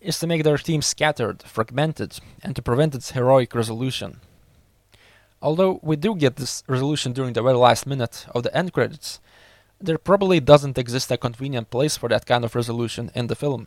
is 0.00 0.18
to 0.18 0.26
make 0.26 0.44
their 0.44 0.58
team 0.58 0.82
scattered, 0.82 1.42
fragmented, 1.42 2.18
and 2.42 2.56
to 2.56 2.62
prevent 2.62 2.94
its 2.94 3.12
heroic 3.12 3.54
resolution. 3.54 4.20
Although 5.42 5.80
we 5.82 5.96
do 5.96 6.14
get 6.14 6.36
this 6.36 6.62
resolution 6.66 7.12
during 7.12 7.32
the 7.32 7.42
very 7.42 7.56
last 7.56 7.86
minute 7.86 8.26
of 8.34 8.42
the 8.42 8.54
end 8.56 8.72
credits, 8.72 9.20
there 9.80 9.98
probably 9.98 10.40
doesn't 10.40 10.78
exist 10.78 11.10
a 11.10 11.16
convenient 11.16 11.70
place 11.70 11.96
for 11.96 12.08
that 12.08 12.26
kind 12.26 12.44
of 12.44 12.54
resolution 12.54 13.10
in 13.14 13.28
the 13.28 13.34
film. 13.34 13.66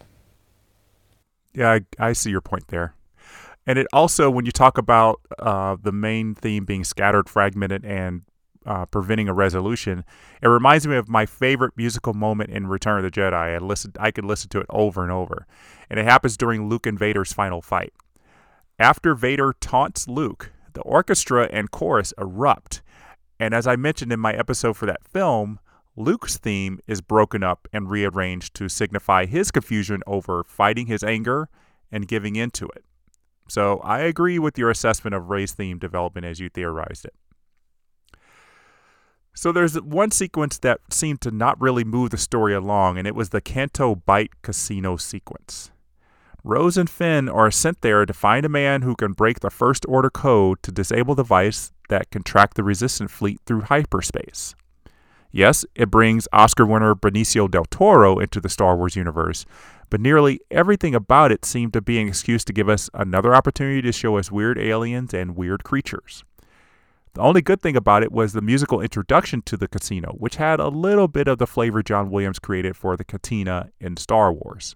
Yeah, 1.54 1.72
I, 1.72 1.82
I 2.00 2.13
see 2.13 2.30
your 2.30 2.41
point 2.41 2.67
there. 2.67 2.96
And 3.65 3.80
it 3.80 3.88
also, 3.93 4.30
when 4.30 4.46
you 4.46 4.52
talk 4.52 4.78
about 4.78 5.22
uh, 5.39 5.78
the 5.82 5.91
main 5.91 6.36
theme 6.36 6.65
being 6.65 6.84
scattered, 6.84 7.30
fragmented, 7.30 7.86
and 7.86 8.24
uh, 8.65 8.86
preventing 8.86 9.30
a 9.30 9.34
resolution, 9.34 10.04
it 10.41 10.47
reminds 10.47 10.88
me 10.88 10.95
of 10.95 11.10
my 11.10 11.26
favorite 11.26 11.73
musical 11.76 12.13
moment 12.13 12.49
in 12.49 12.67
Return 12.67 12.97
of 12.97 13.04
the 13.04 13.12
Jedi. 13.12 13.34
I 13.34 13.58
listened, 13.58 13.97
I 13.99 14.12
could 14.12 14.26
listen 14.26 14.49
to 14.49 14.60
it 14.60 14.67
over 14.69 15.04
and 15.04 15.12
over, 15.12 15.45
and 15.89 15.99
it 15.99 16.06
happens 16.06 16.38
during 16.38 16.69
Luke 16.69 16.86
and 16.86 16.97
Vader's 16.97 17.34
final 17.34 17.62
fight. 17.62 17.93
After 18.80 19.15
Vader 19.15 19.54
taunts 19.60 20.08
Luke, 20.08 20.52
the 20.73 20.82
orchestra 20.82 21.47
and 21.52 21.71
chorus 21.71 22.13
erupt, 22.17 22.82
and 23.39 23.54
as 23.54 23.67
I 23.67 23.76
mentioned 23.76 24.12
in 24.12 24.19
my 24.19 24.34
episode 24.34 24.78
for 24.78 24.86
that 24.86 25.04
film, 25.04 25.60
Luke's 25.95 26.38
theme 26.38 26.80
is 26.88 27.02
broken 27.02 27.43
up 27.43 27.67
and 27.71 27.89
rearranged 27.89 28.56
to 28.56 28.67
signify 28.67 29.26
his 29.26 29.52
confusion 29.52 30.02
over 30.08 30.43
fighting 30.43 30.88
his 30.88 31.04
anger 31.04 31.49
and 31.91 32.08
giving 32.08 32.36
in 32.36 32.49
to 32.52 32.65
it. 32.69 32.84
So 33.47 33.80
I 33.80 33.99
agree 33.99 34.39
with 34.39 34.58
your 34.58 34.71
assessment 34.71 35.13
of 35.13 35.30
Rey's 35.30 35.54
theme 35.54 35.78
development 35.78 36.26
as 36.26 36.39
you 36.39 36.49
theorized 36.49 37.06
it. 37.06 37.13
So 39.36 39.52
there's 39.52 39.80
one 39.82 40.12
sequence 40.12 40.58
that 40.60 40.80
seemed 40.91 41.22
to 41.22 41.32
not 41.32 41.60
really 41.60 41.84
move 41.84 42.12
the 42.12 42.17
story 42.17 42.54
along, 42.54 42.98
and 42.98 43.08
it 43.08 43.15
was 43.15 43.30
the 43.30 43.41
Canto 43.41 43.96
Bight 43.96 44.41
Casino 44.43 44.96
sequence. 44.96 45.72
Rose 46.43 46.78
and 46.78 46.89
Finn 46.89 47.30
are 47.30 47.50
sent 47.50 47.82
there 47.82 48.06
to 48.06 48.13
find 48.13 48.46
a 48.46 48.50
man 48.50 48.82
who 48.82 48.96
can 48.96 49.13
break 49.13 49.39
the 49.39 49.50
First 49.50 49.86
Order 49.88 50.10
code 50.10 50.62
to 50.63 50.72
disable 50.72 51.15
the 51.15 51.24
device 51.24 51.72
that 51.89 52.12
can 52.12 52.22
track 52.22 52.54
the 52.54 52.63
Resistance 52.63 53.12
fleet 53.12 53.39
through 53.46 53.62
hyperspace. 53.62 54.54
Yes, 55.32 55.65
it 55.74 55.89
brings 55.89 56.28
Oscar 56.32 56.65
winner 56.65 56.93
Benicio 56.93 57.50
del 57.50 57.65
Toro 57.65 58.19
into 58.19 58.39
the 58.39 58.50
Star 58.50 58.76
Wars 58.76 58.96
universe, 58.96 59.46
but 59.89 60.00
nearly 60.00 60.39
everything 60.52 60.93
about 60.93 61.32
it 61.32 61.43
seemed 61.43 61.74
to 61.74 61.82
be 61.82 62.00
an 62.00 62.08
excuse 62.08 62.43
to 62.46 62.54
give 62.54 62.69
us 62.69 62.89
another 62.93 63.34
opportunity 63.34 63.82
to 63.82 63.91
show 63.91 64.17
us 64.17 64.32
weird 64.32 64.60
aliens 64.60 65.12
and 65.12 65.36
weird 65.36 65.63
creatures. 65.63 66.24
The 67.13 67.21
only 67.21 67.43
good 67.43 67.62
thing 67.62 67.76
about 67.76 68.02
it 68.02 68.12
was 68.12 68.34
the 68.34 68.41
musical 68.41 68.82
introduction 68.82 69.43
to 69.43 69.56
the 69.56 69.67
casino, 69.67 70.15
which 70.17 70.38
had 70.38 70.60
a 70.60 70.69
little 70.69 71.08
bit 71.08 71.28
of 71.28 71.38
the 71.38 71.45
flavor 71.45 71.84
John 71.84 72.10
Williams 72.10 72.39
created 72.39 72.76
for 72.76 72.97
the 72.97 73.04
cantina 73.04 73.69
in 73.80 73.97
Star 73.97 74.34
Wars. 74.34 74.76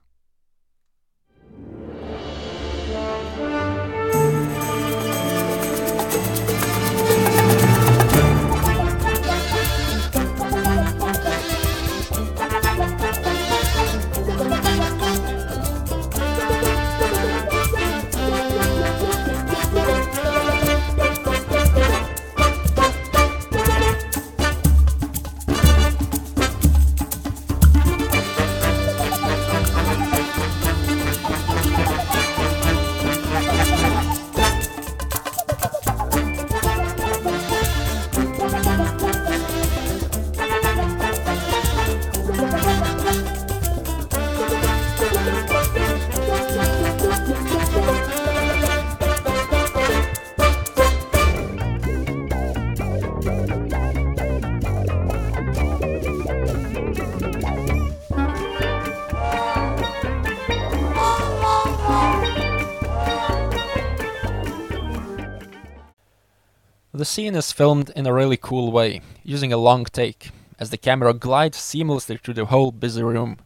The 66.98 67.06
scene 67.06 67.36
is 67.36 67.52
filmed 67.52 67.92
in 67.96 68.08
a 68.08 68.14
really 68.14 68.38
cool 68.38 68.72
way, 68.72 69.02
using 69.24 69.54
a 69.54 69.58
long 69.58 69.86
take, 69.86 70.32
as 70.58 70.72
the 70.72 70.80
camera 70.80 71.14
glides 71.14 71.60
seamlessly 71.60 72.20
through 72.20 72.34
the 72.34 72.46
whole 72.46 72.72
busy 72.72 73.04
room, 73.04 73.38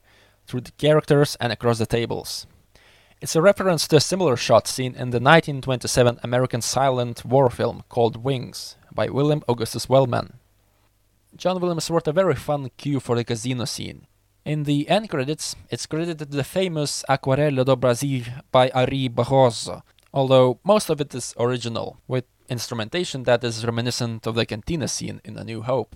through 0.48 0.62
the 0.62 0.72
characters 0.72 1.36
and 1.42 1.52
across 1.52 1.78
the 1.78 1.86
tables. 1.86 2.48
It's 3.20 3.36
a 3.36 3.42
reference 3.42 3.90
to 3.90 3.98
a 3.98 4.00
similar 4.00 4.38
shot 4.38 4.70
seen 4.70 4.94
in 4.94 5.10
the 5.10 5.20
1927 5.20 6.22
American 6.24 6.62
silent 6.62 7.26
war 7.26 7.50
film 7.50 7.84
called 7.90 8.24
Wings 8.24 8.78
by 8.90 9.10
William 9.10 9.44
Augustus 9.50 9.90
Wellman. 9.90 10.40
John 11.36 11.60
Williams 11.60 11.92
wrote 11.92 12.08
a 12.08 12.14
very 12.14 12.36
fun 12.36 12.72
cue 12.78 13.02
for 13.02 13.18
the 13.18 13.26
casino 13.26 13.66
scene. 13.66 14.08
In 14.46 14.64
the 14.64 14.88
end 14.88 15.10
credits, 15.10 15.58
it's 15.70 15.88
credited 15.88 16.20
to 16.20 16.38
the 16.38 16.46
famous 16.46 17.04
Aquarela 17.10 17.66
do 17.66 17.76
Brasil 17.76 18.24
by 18.50 18.70
Ari 18.70 19.10
Barroso, 19.10 19.82
although 20.14 20.62
most 20.64 20.90
of 20.90 21.02
it 21.02 21.14
is 21.14 21.34
original, 21.38 21.98
with 22.08 22.24
instrumentation 22.49 23.23
that 23.23 23.43
is 23.43 23.65
reminiscent 23.65 24.27
of 24.27 24.36
the 24.36 24.45
cantina 24.45 24.88
scene 24.88 25.21
in 25.23 25.38
A 25.38 25.43
New 25.43 25.62
Hope. 25.62 25.95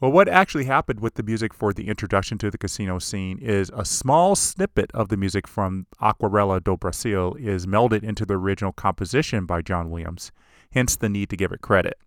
Well, 0.00 0.12
what 0.12 0.28
actually 0.28 0.66
happened 0.66 1.00
with 1.00 1.14
the 1.14 1.24
music 1.24 1.52
for 1.52 1.72
the 1.72 1.88
introduction 1.88 2.38
to 2.38 2.52
the 2.52 2.58
casino 2.58 3.00
scene 3.00 3.38
is 3.38 3.68
a 3.74 3.84
small 3.84 4.36
snippet 4.36 4.92
of 4.94 5.08
the 5.08 5.16
music 5.16 5.48
from 5.48 5.86
Aquarela 6.00 6.62
do 6.62 6.76
Brasil 6.76 7.34
is 7.34 7.66
melded 7.66 8.04
into 8.04 8.24
the 8.24 8.34
original 8.34 8.70
composition 8.70 9.44
by 9.44 9.60
John 9.60 9.90
Williams, 9.90 10.30
hence 10.70 10.94
the 10.94 11.08
need 11.08 11.30
to 11.30 11.36
give 11.36 11.50
it 11.50 11.62
credit. 11.62 11.98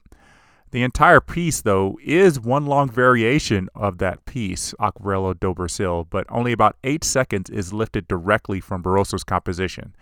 The 0.72 0.84
entire 0.84 1.20
piece, 1.20 1.62
though, 1.62 2.00
is 2.02 2.40
one 2.40 2.66
long 2.66 2.90
variation 2.90 3.68
of 3.76 3.98
that 3.98 4.24
piece, 4.24 4.74
Aquarela 4.80 5.38
do 5.38 5.54
Brasil, 5.54 6.08
but 6.10 6.26
only 6.30 6.54
about 6.54 6.78
eight 6.86 7.04
seconds 7.04 7.50
is 7.50 7.74
lifted 7.74 8.08
directly 8.08 8.62
from 8.62 8.82
Barroso's 8.82 9.26
composition. 9.26 9.94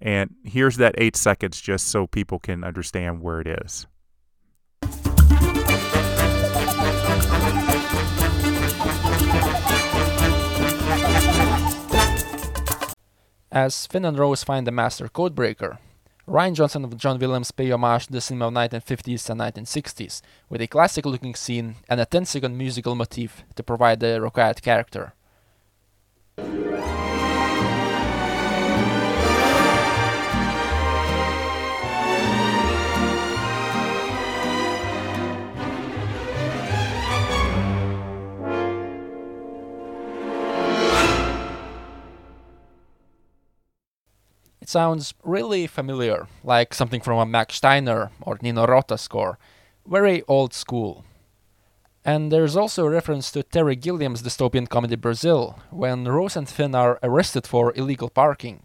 And 0.00 0.34
here's 0.44 0.76
that 0.76 0.94
eight 0.98 1.16
seconds 1.16 1.60
just 1.60 1.88
so 1.88 2.06
people 2.06 2.38
can 2.38 2.64
understand 2.64 3.22
where 3.22 3.40
it 3.40 3.46
is. 3.46 3.86
As 13.50 13.86
Finn 13.86 14.04
and 14.04 14.18
Rose 14.18 14.44
find 14.44 14.66
the 14.66 14.70
master 14.70 15.08
codebreaker, 15.08 15.78
Rian 16.28 16.54
Johnson 16.54 16.84
and 16.84 16.98
John 16.98 17.18
Williams 17.18 17.52
pay 17.52 17.70
homage 17.70 18.06
to 18.06 18.12
the 18.12 18.20
cinema 18.20 18.48
of 18.48 18.54
1950s 18.54 19.30
and 19.30 19.40
1960s 19.40 20.20
with 20.50 20.60
a 20.60 20.66
classic 20.66 21.06
looking 21.06 21.34
scene 21.34 21.76
and 21.88 22.00
a 22.00 22.04
10 22.04 22.26
second 22.26 22.58
musical 22.58 22.94
motif 22.94 23.44
to 23.54 23.62
provide 23.62 24.00
the 24.00 24.20
required 24.20 24.60
character. 24.60 25.14
It 44.66 44.70
sounds 44.70 45.14
really 45.22 45.68
familiar, 45.68 46.26
like 46.42 46.74
something 46.74 47.00
from 47.00 47.18
a 47.18 47.24
Max 47.24 47.54
Steiner 47.54 48.10
or 48.20 48.36
Nino 48.42 48.66
Rota 48.66 48.98
score, 48.98 49.38
very 49.86 50.24
old 50.26 50.52
school. 50.52 51.04
And 52.04 52.32
there's 52.32 52.56
also 52.56 52.84
a 52.84 52.90
reference 52.90 53.30
to 53.30 53.44
Terry 53.44 53.76
Gilliam's 53.76 54.24
dystopian 54.24 54.68
comedy 54.68 54.96
Brazil, 54.96 55.60
when 55.70 56.06
Rose 56.06 56.34
and 56.34 56.48
Finn 56.48 56.74
are 56.74 56.98
arrested 57.00 57.46
for 57.46 57.72
illegal 57.76 58.10
parking. 58.10 58.62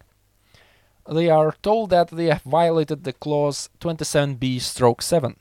They 1.07 1.29
are 1.29 1.53
told 1.61 1.91
that 1.91 2.07
they 2.07 2.29
have 2.29 2.41
violated 2.41 3.03
the 3.03 3.13
clause 3.13 3.69
27b 3.79 4.59
stroke 4.59 5.03
7. 5.03 5.35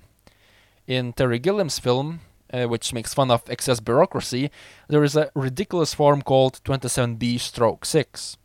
In 0.87 1.15
Terry 1.15 1.39
Gilliam's 1.39 1.79
film, 1.79 2.21
uh, 2.53 2.67
which 2.67 2.93
makes 2.93 3.15
fun 3.15 3.31
of 3.31 3.49
excess 3.49 3.81
bureaucracy, 3.81 4.51
there 4.89 5.05
is 5.05 5.17
a 5.17 5.31
ridiculous 5.35 5.95
form 5.95 6.21
called 6.21 6.61
27B 6.65 7.41
stroke 7.41 7.87
6. 7.87 8.37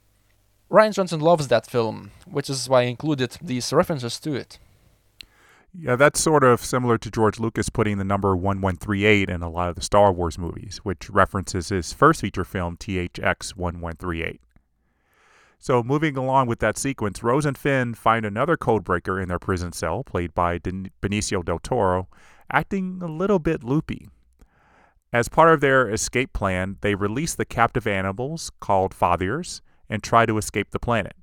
Rian 0.75 0.93
Johnson 0.93 1.21
loves 1.21 1.47
that 1.47 1.65
film, 1.65 2.11
which 2.25 2.49
is 2.49 2.67
why 2.67 2.81
I 2.81 2.83
included 2.83 3.37
these 3.41 3.71
references 3.71 4.19
to 4.19 4.33
it. 4.33 4.59
Yeah, 5.73 5.95
that's 5.95 6.19
sort 6.19 6.43
of 6.43 6.59
similar 6.59 6.97
to 6.97 7.09
George 7.09 7.39
Lucas 7.39 7.69
putting 7.69 7.97
the 7.97 8.03
number 8.03 8.35
1138 8.35 9.29
in 9.29 9.41
a 9.41 9.49
lot 9.49 9.69
of 9.69 9.75
the 9.75 9.81
Star 9.81 10.11
Wars 10.11 10.37
movies, 10.37 10.81
which 10.83 11.09
references 11.09 11.69
his 11.69 11.93
first 11.93 12.19
feature 12.19 12.43
film, 12.43 12.75
THX 12.75 13.55
1138. 13.55 14.41
So, 15.59 15.81
moving 15.81 16.17
along 16.17 16.47
with 16.47 16.59
that 16.59 16.77
sequence, 16.77 17.23
Rose 17.23 17.45
and 17.45 17.57
Finn 17.57 17.93
find 17.93 18.25
another 18.25 18.57
codebreaker 18.57 19.21
in 19.21 19.29
their 19.29 19.39
prison 19.39 19.71
cell, 19.71 20.03
played 20.03 20.33
by 20.33 20.59
Benicio 20.59 21.43
del 21.43 21.59
Toro, 21.59 22.09
acting 22.51 22.99
a 23.01 23.07
little 23.07 23.39
bit 23.39 23.63
loopy. 23.63 24.09
As 25.13 25.29
part 25.29 25.53
of 25.53 25.61
their 25.61 25.89
escape 25.89 26.33
plan, 26.33 26.79
they 26.81 26.95
release 26.95 27.33
the 27.33 27.45
captive 27.45 27.87
animals, 27.87 28.51
called 28.59 28.93
Fathiers, 28.93 29.61
and 29.89 30.01
try 30.01 30.25
to 30.25 30.37
escape 30.37 30.71
the 30.71 30.79
planet. 30.79 31.15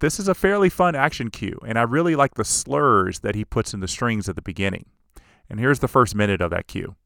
This 0.00 0.20
is 0.20 0.28
a 0.28 0.34
fairly 0.34 0.68
fun 0.68 0.94
action 0.94 1.30
cue, 1.30 1.58
and 1.66 1.78
I 1.78 1.82
really 1.82 2.16
like 2.16 2.34
the 2.34 2.44
slurs 2.44 3.20
that 3.20 3.34
he 3.34 3.44
puts 3.44 3.72
in 3.72 3.80
the 3.80 3.88
strings 3.88 4.28
at 4.28 4.36
the 4.36 4.42
beginning. 4.42 4.86
And 5.48 5.58
here's 5.58 5.78
the 5.78 5.88
first 5.88 6.14
minute 6.14 6.40
of 6.40 6.50
that 6.50 6.66
cue. 6.66 6.96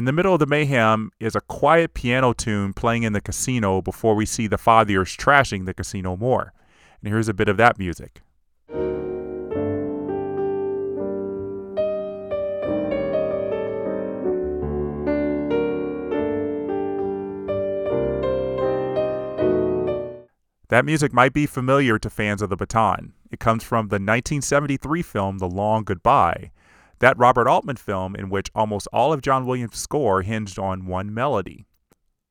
In 0.00 0.06
the 0.06 0.12
middle 0.12 0.32
of 0.32 0.40
the 0.40 0.46
mayhem 0.46 1.10
is 1.20 1.36
a 1.36 1.42
quiet 1.42 1.92
piano 1.92 2.32
tune 2.32 2.72
playing 2.72 3.02
in 3.02 3.12
the 3.12 3.20
casino 3.20 3.82
before 3.82 4.14
we 4.14 4.24
see 4.24 4.46
the 4.46 4.56
Fathiers 4.56 5.14
trashing 5.14 5.66
the 5.66 5.74
casino 5.74 6.16
more. 6.16 6.54
And 7.02 7.12
here's 7.12 7.28
a 7.28 7.34
bit 7.34 7.50
of 7.50 7.58
that 7.58 7.78
music. 7.78 8.22
That 20.68 20.86
music 20.86 21.12
might 21.12 21.34
be 21.34 21.44
familiar 21.44 21.98
to 21.98 22.08
fans 22.08 22.40
of 22.40 22.48
the 22.48 22.56
baton. 22.56 23.12
It 23.30 23.38
comes 23.38 23.62
from 23.62 23.88
the 23.88 23.96
1973 23.96 25.02
film 25.02 25.36
The 25.36 25.46
Long 25.46 25.84
Goodbye, 25.84 26.52
that 27.00 27.18
Robert 27.18 27.48
Altman 27.48 27.76
film 27.76 28.14
in 28.14 28.30
which 28.30 28.50
almost 28.54 28.88
all 28.92 29.12
of 29.12 29.22
John 29.22 29.44
Williams' 29.46 29.78
score 29.78 30.22
hinged 30.22 30.58
on 30.58 30.86
one 30.86 31.12
melody. 31.12 31.66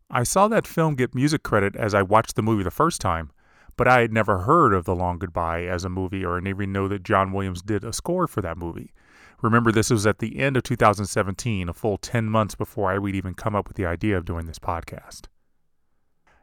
I 0.10 0.24
saw 0.24 0.48
that 0.48 0.66
film 0.66 0.96
get 0.96 1.14
music 1.14 1.44
credit 1.44 1.76
as 1.76 1.94
I 1.94 2.02
watched 2.02 2.36
the 2.36 2.42
movie 2.42 2.64
the 2.64 2.72
first 2.72 3.02
time, 3.02 3.32
but 3.78 3.88
I 3.88 4.02
had 4.02 4.12
never 4.12 4.40
heard 4.40 4.74
of 4.74 4.86
The 4.86 4.96
Long 4.96 5.20
Goodbye 5.20 5.64
as 5.64 5.86
a 5.86 5.90
movie 5.90 6.26
or 6.26 6.40
even 6.46 6.72
know 6.72 6.88
that 6.88 7.04
John 7.04 7.32
Williams 7.32 7.62
did 7.62 7.84
a 7.84 7.94
score 7.94 8.28
for 8.28 8.42
that 8.42 8.58
movie. 8.58 8.94
Remember, 9.42 9.72
this 9.72 9.90
was 9.90 10.06
at 10.06 10.20
the 10.20 10.40
end 10.40 10.58
of 10.58 10.64
2017, 10.64 11.70
a 11.70 11.74
full 11.74 11.98
10 11.98 12.26
months 12.26 12.56
before 12.56 12.92
I 12.92 12.98
would 12.98 13.16
even 13.16 13.34
come 13.34 13.56
up 13.56 13.68
with 13.68 13.78
the 13.78 13.86
idea 13.86 14.18
of 14.18 14.26
doing 14.26 14.48
this 14.48 14.60
podcast. 14.60 15.28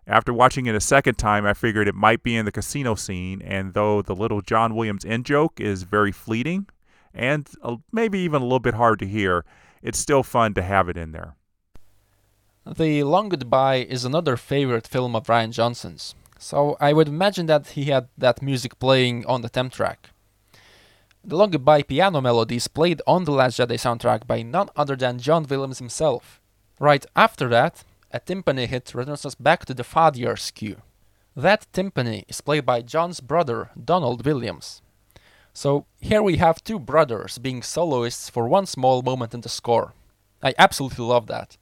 After 0.06 0.32
watching 0.32 0.66
it 0.66 0.74
a 0.74 0.80
second 0.80 1.16
time, 1.16 1.44
I 1.44 1.52
figured 1.52 1.88
it 1.88 1.94
might 1.94 2.22
be 2.22 2.36
in 2.36 2.44
the 2.44 2.52
casino 2.52 2.94
scene, 2.94 3.42
and 3.42 3.74
though 3.74 4.00
the 4.00 4.14
little 4.14 4.40
John 4.40 4.74
Williams 4.74 5.04
in 5.04 5.24
joke 5.24 5.60
is 5.60 5.82
very 5.82 6.12
fleeting, 6.12 6.68
and 7.16 7.48
maybe 7.90 8.18
even 8.20 8.42
a 8.42 8.44
little 8.44 8.60
bit 8.60 8.74
hard 8.74 8.98
to 9.00 9.06
hear, 9.06 9.44
it's 9.82 9.98
still 9.98 10.22
fun 10.22 10.54
to 10.54 10.62
have 10.62 10.88
it 10.88 10.96
in 10.96 11.12
there. 11.12 11.34
The 12.66 13.04
Long 13.04 13.28
Goodbye 13.28 13.86
is 13.88 14.04
another 14.04 14.36
favorite 14.36 14.86
film 14.86 15.14
of 15.14 15.26
Rian 15.26 15.52
Johnson's, 15.52 16.14
so 16.38 16.76
I 16.80 16.92
would 16.92 17.08
imagine 17.08 17.46
that 17.46 17.68
he 17.68 17.84
had 17.84 18.08
that 18.18 18.42
music 18.42 18.78
playing 18.78 19.24
on 19.26 19.42
the 19.42 19.48
temp 19.48 19.72
track. 19.72 20.10
The 21.24 21.36
Long 21.36 21.50
Goodbye 21.50 21.82
piano 21.82 22.20
melody 22.20 22.56
is 22.56 22.68
played 22.68 23.02
on 23.06 23.24
the 23.24 23.32
Last 23.32 23.58
Jedi 23.58 23.78
soundtrack 23.78 24.26
by 24.26 24.42
none 24.42 24.68
other 24.76 24.96
than 24.96 25.18
John 25.18 25.44
Williams 25.48 25.78
himself. 25.78 26.40
Right 26.78 27.06
after 27.16 27.48
that, 27.48 27.84
a 28.12 28.20
timpani 28.20 28.66
hit 28.66 28.94
returns 28.94 29.24
us 29.26 29.34
back 29.34 29.64
to 29.64 29.74
the 29.74 29.82
Fathiers 29.82 30.52
cue. 30.52 30.82
That 31.34 31.66
timpani 31.72 32.24
is 32.28 32.40
played 32.40 32.64
by 32.66 32.82
John's 32.82 33.20
brother, 33.20 33.70
Donald 33.82 34.24
Williams. 34.24 34.82
So 35.56 35.86
here 36.02 36.22
we 36.22 36.36
have 36.36 36.62
two 36.62 36.78
brothers 36.78 37.38
being 37.38 37.62
soloists 37.62 38.28
for 38.28 38.46
one 38.46 38.66
small 38.66 39.00
moment 39.00 39.32
in 39.32 39.40
the 39.40 39.48
score. 39.48 39.94
I 40.42 40.52
absolutely 40.58 41.06
love 41.06 41.28
that. 41.28 41.56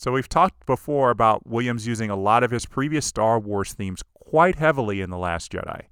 So 0.00 0.12
we've 0.12 0.30
talked 0.30 0.64
before 0.64 1.10
about 1.10 1.46
Williams 1.46 1.86
using 1.86 2.08
a 2.08 2.16
lot 2.16 2.42
of 2.42 2.50
his 2.50 2.64
previous 2.64 3.04
Star 3.04 3.38
Wars 3.38 3.74
themes 3.74 4.02
quite 4.14 4.56
heavily 4.56 5.02
in 5.02 5.10
The 5.10 5.18
Last 5.18 5.52
Jedi. 5.52 5.82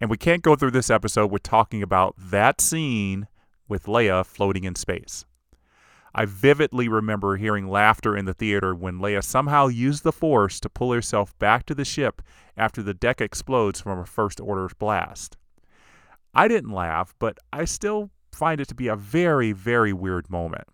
And 0.00 0.10
we 0.10 0.16
can't 0.16 0.42
go 0.42 0.56
through 0.56 0.72
this 0.72 0.90
episode 0.90 1.30
with 1.30 1.44
talking 1.44 1.80
about 1.80 2.16
that 2.18 2.60
scene 2.60 3.28
with 3.68 3.84
Leia 3.84 4.26
floating 4.26 4.64
in 4.64 4.74
space. 4.74 5.24
I 6.12 6.24
vividly 6.24 6.88
remember 6.88 7.36
hearing 7.36 7.68
laughter 7.68 8.16
in 8.16 8.24
the 8.24 8.34
theater 8.34 8.74
when 8.74 8.98
Leia 8.98 9.22
somehow 9.22 9.68
used 9.68 10.02
the 10.02 10.10
Force 10.10 10.58
to 10.58 10.68
pull 10.68 10.90
herself 10.90 11.38
back 11.38 11.64
to 11.66 11.76
the 11.76 11.84
ship 11.84 12.22
after 12.56 12.82
the 12.82 12.92
deck 12.92 13.20
explodes 13.20 13.80
from 13.80 14.00
a 14.00 14.04
First 14.04 14.40
Order 14.40 14.68
blast. 14.80 15.36
I 16.34 16.48
didn't 16.48 16.72
laugh, 16.72 17.14
but 17.20 17.38
I 17.52 17.66
still 17.66 18.10
find 18.32 18.60
it 18.60 18.66
to 18.66 18.74
be 18.74 18.88
a 18.88 18.96
very, 18.96 19.52
very 19.52 19.92
weird 19.92 20.28
moment, 20.28 20.66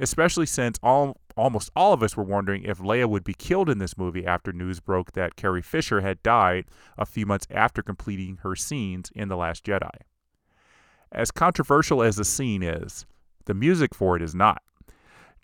especially 0.00 0.46
since 0.46 0.80
all 0.82 1.20
almost 1.36 1.70
all 1.74 1.92
of 1.92 2.02
us 2.02 2.16
were 2.16 2.24
wondering 2.24 2.62
if 2.64 2.78
Leia 2.78 3.08
would 3.08 3.24
be 3.24 3.34
killed 3.34 3.68
in 3.68 3.78
this 3.78 3.98
movie 3.98 4.26
after 4.26 4.52
news 4.52 4.80
broke 4.80 5.12
that 5.12 5.36
Carrie 5.36 5.62
Fisher 5.62 6.00
had 6.00 6.22
died 6.22 6.66
a 6.96 7.06
few 7.06 7.26
months 7.26 7.46
after 7.50 7.82
completing 7.82 8.38
her 8.42 8.54
scenes 8.54 9.10
in 9.14 9.28
The 9.28 9.36
Last 9.36 9.64
Jedi. 9.64 9.90
As 11.10 11.30
controversial 11.30 12.02
as 12.02 12.16
the 12.16 12.24
scene 12.24 12.62
is, 12.62 13.06
the 13.46 13.54
music 13.54 13.94
for 13.94 14.16
it 14.16 14.22
is 14.22 14.34
not. 14.34 14.62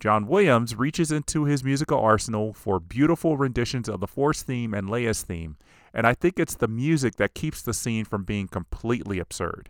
John 0.01 0.27
Williams 0.27 0.75
reaches 0.75 1.13
into 1.13 1.45
his 1.45 1.63
musical 1.63 2.01
arsenal 2.01 2.55
for 2.55 2.81
beautiful 2.81 3.37
renditions 3.37 3.89
of 3.89 4.01
the 4.01 4.07
Force 4.07 4.43
theme 4.43 4.73
and 4.73 4.89
Leia's 4.89 5.23
theme, 5.23 5.57
and 5.93 6.07
I 6.07 6.15
think 6.15 6.39
it's 6.39 6.55
the 6.55 6.69
music 6.69 7.17
that 7.17 7.35
keeps 7.35 7.61
the 7.61 7.75
scene 7.75 8.07
from 8.07 8.25
being 8.25 8.49
completely 8.49 9.19
absurd. 9.19 9.69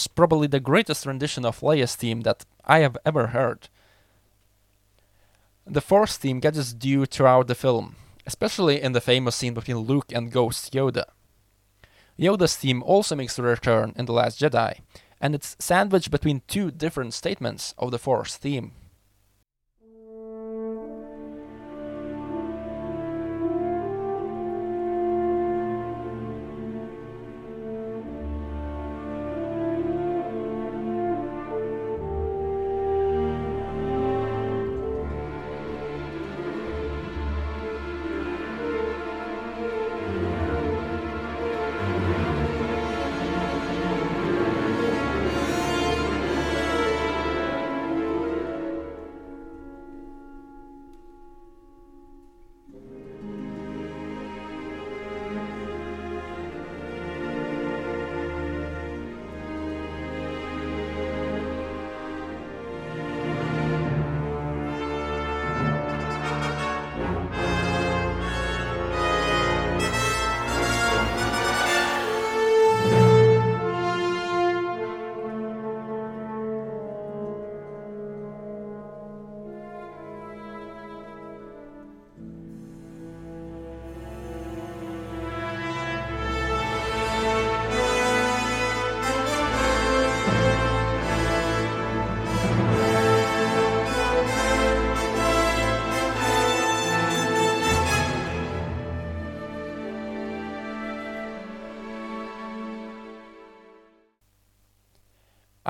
Is 0.00 0.08
probably 0.08 0.46
the 0.46 0.60
greatest 0.60 1.06
rendition 1.06 1.44
of 1.44 1.60
Leia's 1.60 1.96
theme 1.96 2.22
that 2.22 2.44
I 2.64 2.78
have 2.80 2.96
ever 3.04 3.28
heard. 3.28 3.68
The 5.66 5.80
Force 5.80 6.16
theme 6.16 6.40
gets 6.40 6.58
its 6.58 6.72
due 6.72 7.06
throughout 7.06 7.46
the 7.46 7.54
film, 7.54 7.96
especially 8.26 8.82
in 8.82 8.92
the 8.92 9.00
famous 9.00 9.36
scene 9.36 9.54
between 9.54 9.78
Luke 9.78 10.10
and 10.12 10.32
Ghost 10.32 10.72
Yoda. 10.72 11.04
Yoda's 12.18 12.56
theme 12.56 12.82
also 12.82 13.14
makes 13.16 13.38
a 13.38 13.42
return 13.42 13.92
in 13.96 14.06
The 14.06 14.12
Last 14.12 14.40
Jedi, 14.40 14.80
and 15.20 15.34
it's 15.34 15.56
sandwiched 15.58 16.10
between 16.10 16.42
two 16.46 16.70
different 16.70 17.14
statements 17.14 17.74
of 17.78 17.90
the 17.90 17.98
Force 17.98 18.36
theme. 18.36 18.72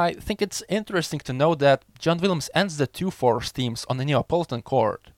I 0.03 0.14
think 0.14 0.42
it's 0.42 0.64
interesting 0.68 1.20
to 1.20 1.32
note 1.32 1.61
that 1.61 1.84
John 1.98 2.18
Williams 2.18 2.50
ends 2.55 2.76
the 2.76 2.88
two 2.88 3.11
Force 3.11 3.53
themes 3.53 3.86
on 3.88 3.98
the 3.98 4.05
Neapolitan 4.05 4.62
chord, 4.62 5.12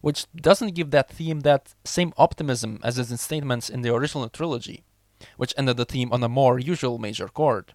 which 0.00 0.26
doesn't 0.34 0.76
give 0.76 0.90
that 0.92 1.10
theme 1.10 1.40
that 1.40 1.74
same 1.84 2.12
optimism 2.16 2.78
as 2.84 2.96
his 2.96 3.20
statements 3.20 3.68
in 3.68 3.82
the 3.82 3.92
original 3.92 4.28
trilogy, 4.28 4.84
which 5.36 5.54
ended 5.56 5.78
the 5.78 5.84
theme 5.84 6.12
on 6.12 6.22
a 6.22 6.28
more 6.28 6.60
usual 6.60 6.98
major 6.98 7.26
chord. 7.26 7.74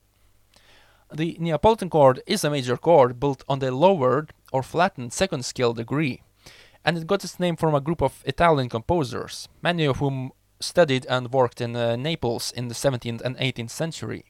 The 1.14 1.36
Neapolitan 1.40 1.90
chord 1.90 2.22
is 2.26 2.46
a 2.46 2.50
major 2.50 2.78
chord 2.78 3.20
built 3.20 3.44
on 3.50 3.60
the 3.60 3.72
lowered 3.72 4.32
or 4.54 4.64
flattened 4.64 5.12
second 5.12 5.44
scale 5.44 5.74
degree, 5.74 6.22
and 6.86 6.98
it 6.98 7.08
got 7.08 7.26
its 7.26 7.38
name 7.38 7.58
from 7.58 7.76
a 7.76 7.82
group 7.82 8.02
of 8.02 8.24
Italian 8.26 8.70
composers, 8.70 9.50
many 9.62 9.84
of 9.84 9.98
whom 9.98 10.32
studied 10.62 11.06
and 11.08 11.34
worked 11.34 11.60
in 11.60 11.76
uh, 11.76 11.98
Naples 11.98 12.54
in 12.56 12.70
the 12.70 12.74
17th 12.74 13.22
and 13.22 13.38
18th 13.38 13.72
century 13.72 14.24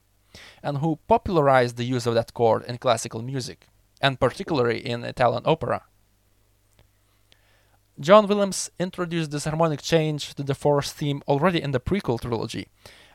and 0.64 0.80
who 0.80 1.00
popularized 1.08 1.78
the 1.78 1.84
use 1.84 2.06
of 2.06 2.16
that 2.16 2.34
chord 2.34 2.64
in 2.66 2.78
classical 2.78 3.22
music, 3.22 3.68
and 4.02 4.20
particularly 4.20 4.86
in 4.86 5.04
Italian 5.04 5.44
opera. 5.46 5.84
John 8.00 8.28
Williams 8.28 8.70
introduced 8.78 9.32
this 9.32 9.46
harmonic 9.46 9.82
change 9.82 10.36
to 10.36 10.44
the 10.44 10.56
Force 10.56 10.92
theme 10.92 11.22
already 11.28 11.62
in 11.62 11.72
the 11.72 11.80
prequel 11.80 12.20
trilogy, 12.20 12.68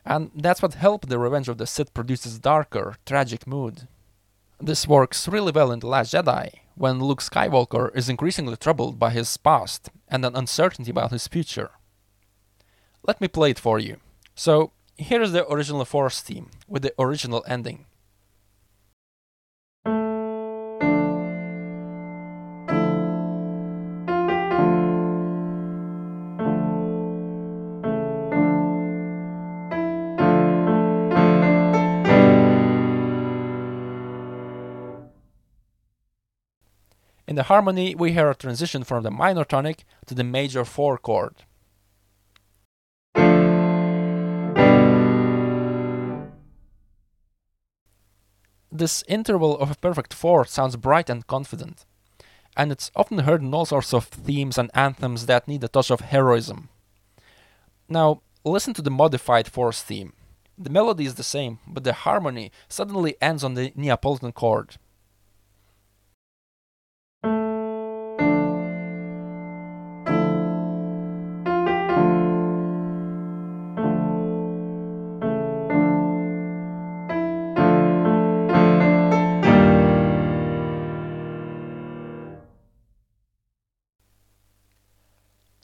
and 0.03 0.31
that's 0.35 0.61
what 0.61 0.73
helped 0.73 1.09
the 1.09 1.19
Revenge 1.19 1.49
of 1.49 1.57
the 1.57 1.67
Sith 1.67 1.93
produce 1.93 2.25
its 2.25 2.39
darker, 2.39 2.95
tragic 3.05 3.45
mood. 3.45 3.87
This 4.59 4.87
works 4.87 5.27
really 5.27 5.51
well 5.51 5.71
in 5.71 5.79
The 5.79 5.87
Last 5.87 6.13
Jedi, 6.13 6.51
when 6.75 6.99
Luke 6.99 7.21
Skywalker 7.21 7.95
is 7.95 8.09
increasingly 8.09 8.57
troubled 8.57 8.97
by 8.97 9.11
his 9.11 9.37
past 9.37 9.89
and 10.07 10.25
an 10.25 10.35
uncertainty 10.35 10.89
about 10.89 11.11
his 11.11 11.27
future. 11.27 11.71
Let 13.03 13.21
me 13.21 13.27
play 13.27 13.51
it 13.51 13.59
for 13.59 13.77
you. 13.79 13.97
So, 14.35 14.71
here 15.01 15.21
is 15.21 15.31
the 15.31 15.47
original 15.51 15.83
Force 15.83 16.21
theme 16.21 16.49
with 16.67 16.83
the 16.83 16.93
original 16.99 17.43
ending. 17.47 17.85
In 37.27 37.35
the 37.35 37.43
harmony, 37.43 37.95
we 37.95 38.11
hear 38.11 38.29
a 38.29 38.35
transition 38.35 38.83
from 38.83 39.03
the 39.03 39.11
minor 39.11 39.45
tonic 39.45 39.85
to 40.05 40.13
the 40.13 40.23
major 40.23 40.65
4 40.65 40.97
chord. 40.97 41.35
This 48.81 49.03
interval 49.07 49.59
of 49.59 49.69
a 49.69 49.75
perfect 49.75 50.11
fourth 50.11 50.49
sounds 50.49 50.75
bright 50.75 51.07
and 51.07 51.27
confident, 51.27 51.85
and 52.57 52.71
it's 52.71 52.89
often 52.95 53.19
heard 53.19 53.43
in 53.43 53.53
all 53.53 53.67
sorts 53.67 53.93
of 53.93 54.05
themes 54.05 54.57
and 54.57 54.71
anthems 54.73 55.27
that 55.27 55.47
need 55.47 55.63
a 55.63 55.67
touch 55.67 55.91
of 55.91 55.99
heroism. 55.99 56.67
Now, 57.87 58.23
listen 58.43 58.73
to 58.73 58.81
the 58.81 58.89
modified 58.89 59.47
Force 59.47 59.83
theme. 59.83 60.13
The 60.57 60.71
melody 60.71 61.05
is 61.05 61.13
the 61.13 61.21
same, 61.21 61.59
but 61.67 61.83
the 61.83 61.93
harmony 61.93 62.51
suddenly 62.69 63.17
ends 63.21 63.43
on 63.43 63.53
the 63.53 63.71
Neapolitan 63.75 64.31
chord. 64.31 64.77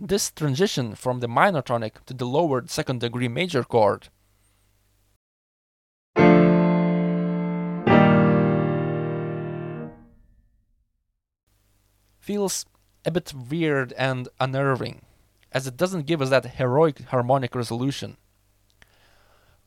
This 0.07 0.31
transition 0.31 0.95
from 0.95 1.19
the 1.19 1.27
minor 1.27 1.61
tonic 1.61 2.05
to 2.05 2.13
the 2.13 2.23
lowered 2.23 2.69
second 2.69 3.01
degree 3.01 3.27
major 3.27 3.65
chord 3.65 4.07
feels 12.21 12.65
a 13.03 13.11
bit 13.11 13.33
weird 13.33 13.91
and 13.97 14.29
unnerving, 14.39 15.01
as 15.51 15.67
it 15.67 15.75
doesn't 15.75 16.05
give 16.05 16.21
us 16.21 16.29
that 16.29 16.55
heroic 16.55 16.99
harmonic 17.09 17.53
resolution. 17.53 18.15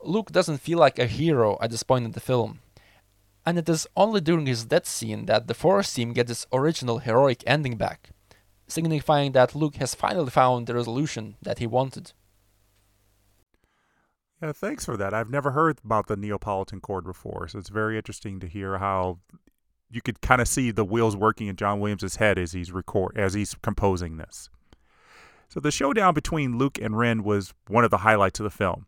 Luke 0.01 0.31
doesn't 0.31 0.57
feel 0.57 0.79
like 0.79 0.97
a 0.97 1.05
hero 1.05 1.59
at 1.61 1.69
this 1.69 1.83
point 1.83 2.05
in 2.05 2.13
the 2.13 2.19
film, 2.19 2.61
and 3.45 3.59
it 3.59 3.69
is 3.69 3.85
only 3.95 4.19
during 4.19 4.47
his 4.47 4.65
death 4.65 4.87
scene 4.87 5.27
that 5.27 5.45
the 5.45 5.53
Force 5.53 5.93
theme 5.93 6.13
gets 6.13 6.31
its 6.31 6.47
original 6.51 6.97
heroic 6.97 7.43
ending 7.45 7.77
back 7.77 8.09
signifying 8.71 9.33
that 9.33 9.53
Luke 9.55 9.75
has 9.75 9.93
finally 9.93 10.29
found 10.29 10.67
the 10.67 10.75
resolution 10.75 11.35
that 11.41 11.59
he 11.59 11.67
wanted. 11.67 12.13
Yeah, 14.41 14.53
thanks 14.53 14.85
for 14.85 14.97
that. 14.97 15.13
I've 15.13 15.29
never 15.29 15.51
heard 15.51 15.79
about 15.85 16.07
the 16.07 16.17
Neapolitan 16.17 16.81
chord 16.81 17.03
before, 17.03 17.47
so 17.47 17.59
it's 17.59 17.69
very 17.69 17.97
interesting 17.97 18.39
to 18.39 18.47
hear 18.47 18.79
how 18.79 19.19
you 19.91 20.01
could 20.01 20.21
kind 20.21 20.41
of 20.41 20.47
see 20.47 20.71
the 20.71 20.85
wheels 20.85 21.15
working 21.15 21.47
in 21.47 21.55
John 21.55 21.79
Williams' 21.79 22.15
head 22.15 22.39
as 22.39 22.53
he's 22.53 22.71
record 22.71 23.17
as 23.17 23.33
he's 23.33 23.53
composing 23.61 24.17
this. 24.17 24.49
So 25.49 25.59
the 25.59 25.69
showdown 25.69 26.13
between 26.13 26.57
Luke 26.57 26.79
and 26.81 26.97
Ren 26.97 27.23
was 27.23 27.53
one 27.67 27.83
of 27.83 27.91
the 27.91 27.99
highlights 27.99 28.39
of 28.39 28.45
the 28.45 28.49
film. 28.49 28.87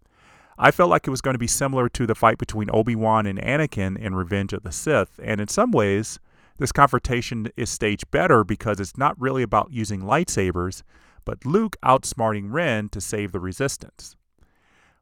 I 0.58 0.72
felt 0.72 0.90
like 0.90 1.06
it 1.06 1.12
was 1.12 1.22
going 1.22 1.34
to 1.34 1.40
be 1.40 1.48
similar 1.48 1.90
to 1.90 2.08
the 2.08 2.16
fight 2.16 2.38
between 2.38 2.70
Obi-Wan 2.72 3.26
and 3.26 3.40
Anakin 3.40 3.98
in 3.98 4.16
Revenge 4.16 4.54
of 4.54 4.64
the 4.64 4.72
Sith, 4.72 5.20
and 5.22 5.42
in 5.42 5.48
some 5.50 5.72
ways, 5.72 6.20
this 6.58 6.72
confrontation 6.72 7.48
is 7.58 7.70
staged 7.70 8.12
better 8.12 8.44
because 8.44 8.80
it's 8.80 8.98
not 8.98 9.20
really 9.20 9.44
about 9.44 9.72
using 9.72 10.02
lightsabers, 10.02 10.84
but 11.26 11.46
Luke 11.46 11.76
outsmarting 11.84 12.52
Ren 12.52 12.90
to 12.90 13.02
save 13.02 13.32
the 13.32 13.40
resistance. 13.40 14.16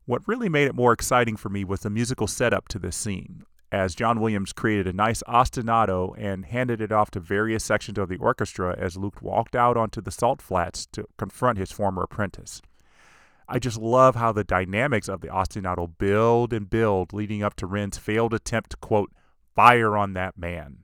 What 0.05 0.27
really 0.27 0.49
made 0.49 0.67
it 0.67 0.75
more 0.75 0.93
exciting 0.93 1.35
for 1.35 1.49
me 1.49 1.63
was 1.63 1.81
the 1.81 1.89
musical 1.89 2.27
setup 2.27 2.67
to 2.69 2.79
this 2.79 2.95
scene. 2.95 3.43
as 3.71 3.95
John 3.95 4.19
Williams 4.19 4.51
created 4.51 4.87
a 4.87 4.93
nice 4.93 5.23
ostinato 5.27 6.13
and 6.17 6.45
handed 6.45 6.81
it 6.81 6.91
off 6.91 7.09
to 7.11 7.19
various 7.19 7.63
sections 7.63 7.97
of 7.97 8.09
the 8.09 8.17
orchestra 8.17 8.75
as 8.77 8.97
Luke 8.97 9.21
walked 9.21 9.55
out 9.55 9.77
onto 9.77 10.01
the 10.01 10.11
salt 10.11 10.41
flats 10.41 10.85
to 10.87 11.05
confront 11.17 11.57
his 11.57 11.71
former 11.71 12.03
apprentice. 12.03 12.61
I 13.47 13.59
just 13.59 13.77
love 13.77 14.15
how 14.15 14.31
the 14.31 14.43
dynamics 14.43 15.07
of 15.07 15.21
the 15.21 15.27
ostinato 15.27 15.89
build 15.97 16.53
and 16.53 16.69
build 16.69 17.13
leading 17.13 17.43
up 17.43 17.55
to 17.57 17.65
Ren's 17.65 17.97
failed 17.97 18.33
attempt 18.33 18.71
to, 18.71 18.77
quote, 18.77 19.11
fire 19.55 19.97
on 19.97 20.13
that 20.13 20.37
man. 20.37 20.79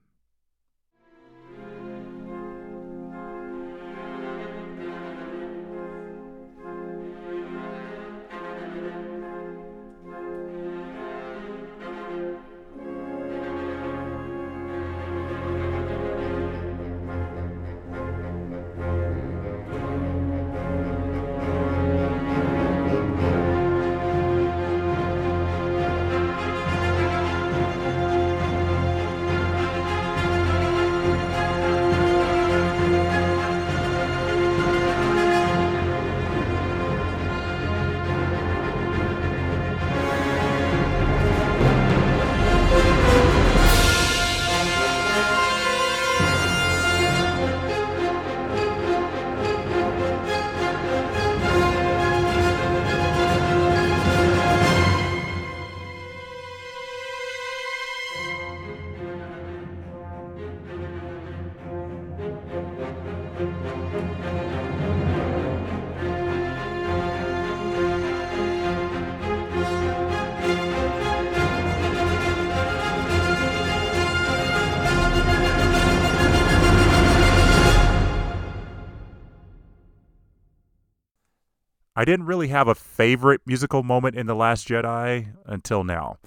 I 81.97 82.05
didn't 82.05 82.27
really 82.27 82.49
have 82.49 82.67
a 82.67 82.75
favorite 82.75 83.41
musical 83.47 83.81
moment 83.81 84.15
in 84.15 84.27
The 84.27 84.35
Last 84.35 84.67
Jedi 84.67 85.29
until 85.47 85.83
now. 85.83 86.17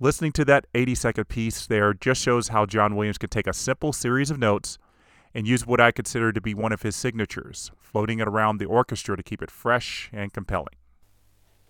Listening 0.00 0.32
to 0.32 0.44
that 0.46 0.66
80 0.74 0.96
second 0.96 1.28
piece 1.28 1.64
there 1.64 1.94
just 1.94 2.20
shows 2.20 2.48
how 2.48 2.66
John 2.66 2.96
Williams 2.96 3.18
could 3.18 3.30
take 3.30 3.46
a 3.46 3.52
simple 3.52 3.92
series 3.92 4.32
of 4.32 4.38
notes 4.40 4.78
and 5.32 5.46
use 5.46 5.64
what 5.64 5.80
I 5.80 5.92
consider 5.92 6.32
to 6.32 6.40
be 6.40 6.54
one 6.54 6.72
of 6.72 6.82
his 6.82 6.96
signatures, 6.96 7.70
floating 7.78 8.18
it 8.18 8.26
around 8.26 8.58
the 8.58 8.64
orchestra 8.64 9.16
to 9.16 9.22
keep 9.22 9.42
it 9.42 9.50
fresh 9.52 10.10
and 10.12 10.32
compelling. 10.32 10.74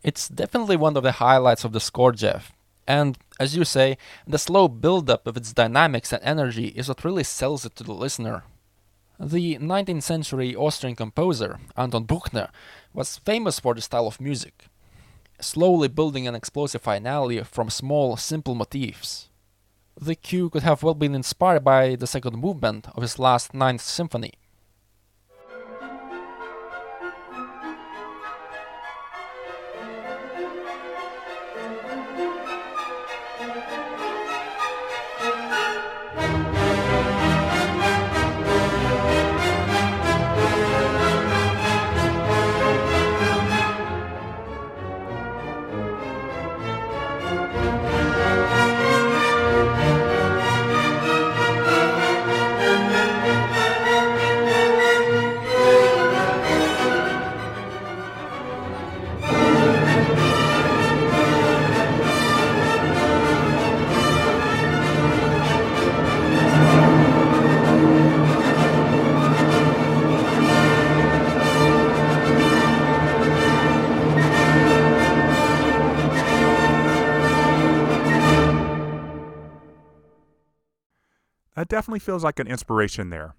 It's 0.03 0.31
definitely 0.31 0.77
one 0.77 0.97
of 0.97 1.03
the 1.03 1.13
highlights 1.13 1.63
of 1.63 1.73
the 1.73 1.81
score, 1.81 2.13
Jeff. 2.13 2.53
And, 2.89 3.19
as 3.39 3.55
you 3.55 3.67
say, 3.67 3.99
the 4.27 4.39
slow 4.39 4.67
build 4.67 5.11
up 5.11 5.27
of 5.27 5.37
its 5.37 5.53
dynamics 5.53 6.11
and 6.11 6.25
energy 6.25 6.69
is 6.69 6.89
what 6.89 7.05
really 7.05 7.23
sells 7.23 7.67
it 7.67 7.77
to 7.77 7.85
the 7.85 7.93
listener. 7.93 8.45
The 9.25 9.57
19th 9.59 10.03
century 10.03 10.57
Austrian 10.57 10.97
composer, 10.97 11.61
Anton 11.77 12.03
Bruckner, 12.03 12.49
was 12.93 13.19
famous 13.19 13.61
for 13.61 13.73
this 13.73 13.85
style 13.85 14.09
of 14.09 14.21
music, 14.21 14.65
slowly 15.41 15.87
building 15.87 16.27
an 16.27 16.35
explosive 16.35 16.83
finale 16.83 17.41
from 17.45 17.71
small, 17.71 18.17
simple 18.17 18.57
motifs. 18.57 19.29
The 19.97 20.17
cue 20.17 20.51
could 20.51 20.65
have 20.65 20.83
well 20.83 20.95
been 20.95 21.15
inspired 21.15 21.63
by 21.63 21.95
the 21.95 22.09
second 22.09 22.37
movement 22.37 22.89
of 22.97 23.03
his 23.03 23.21
last 23.21 23.55
Ninth 23.55 23.83
Symphony. 23.83 24.33
Definitely 81.73 82.01
feels 82.01 82.23
like 82.23 82.39
an 82.39 82.49
inspiration 82.49 83.09
there. 83.09 83.35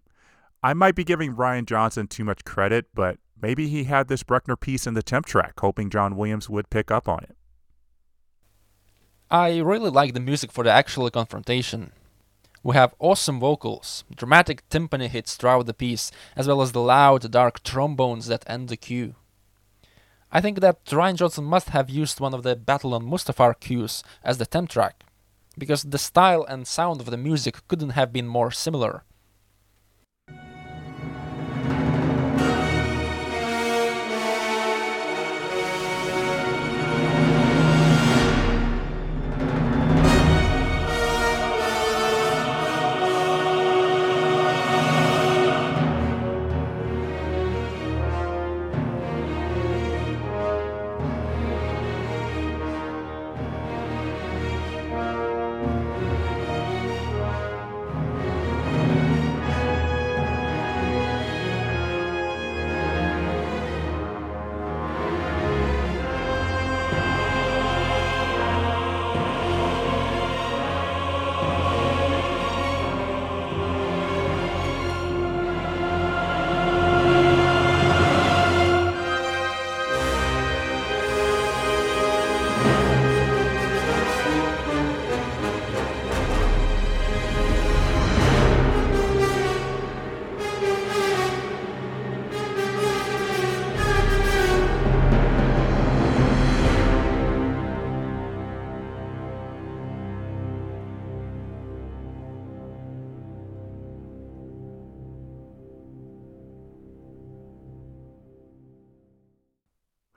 I 0.64 0.74
might 0.74 0.96
be 0.96 1.04
giving 1.04 1.36
Rian 1.36 1.68
Johnson 1.68 2.08
too 2.08 2.24
much 2.24 2.44
credit, 2.44 2.88
but 2.96 3.20
maybe 3.40 3.68
he 3.68 3.84
had 3.84 4.08
this 4.08 4.24
Bruckner 4.24 4.56
piece 4.56 4.88
in 4.88 4.96
the 4.96 5.04
temp 5.04 5.28
track, 5.28 5.60
hoping 5.60 5.92
John 5.92 6.16
Williams 6.16 6.50
would 6.50 6.72
pick 6.72 6.90
up 6.90 7.08
on 7.08 7.26
it. 7.26 7.36
I 9.30 9.60
really 9.60 9.92
like 9.92 10.16
the 10.16 10.20
music 10.20 10.52
for 10.52 10.64
the 10.64 10.72
actual 10.72 11.12
confrontation. 11.12 11.92
We 12.64 12.76
have 12.76 12.96
awesome 12.98 13.40
vocals, 13.40 14.04
dramatic 14.16 14.68
timpani 14.68 15.10
hits 15.10 15.36
throughout 15.36 15.68
the 15.68 15.74
piece, 15.76 16.10
as 16.36 16.48
well 16.48 16.64
as 16.64 16.72
the 16.72 16.82
loud, 16.82 17.30
dark 17.30 17.62
trombones 17.62 18.26
that 18.26 18.44
end 18.48 18.70
the 18.70 18.78
cue. 18.78 19.14
I 20.32 20.42
think 20.42 20.60
that 20.62 20.84
Rian 20.86 21.18
Johnson 21.18 21.44
must 21.44 21.70
have 21.70 21.88
used 21.88 22.20
one 22.20 22.34
of 22.34 22.42
the 22.42 22.56
Battle 22.56 22.96
on 22.96 23.04
Mustafar 23.04 23.60
cues 23.60 24.04
as 24.24 24.40
the 24.40 24.48
temp 24.48 24.72
track 24.72 25.04
because 25.58 25.84
the 25.84 25.97
style 25.97 26.43
and 26.43 26.68
sound 26.68 27.01
of 27.01 27.10
the 27.10 27.18
music 27.18 27.68
couldn't 27.68 27.91
have 27.91 28.12
been 28.12 28.28
more 28.28 28.51
similar. 28.51 29.04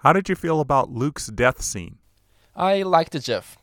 How 0.06 0.12
did 0.12 0.28
you 0.28 0.36
feel 0.36 0.60
about 0.60 0.92
Luke's 0.92 1.26
death 1.26 1.60
scene? 1.60 1.98
I 2.54 2.82
liked 2.82 3.16
it, 3.16 3.24
Jeff. 3.24 3.58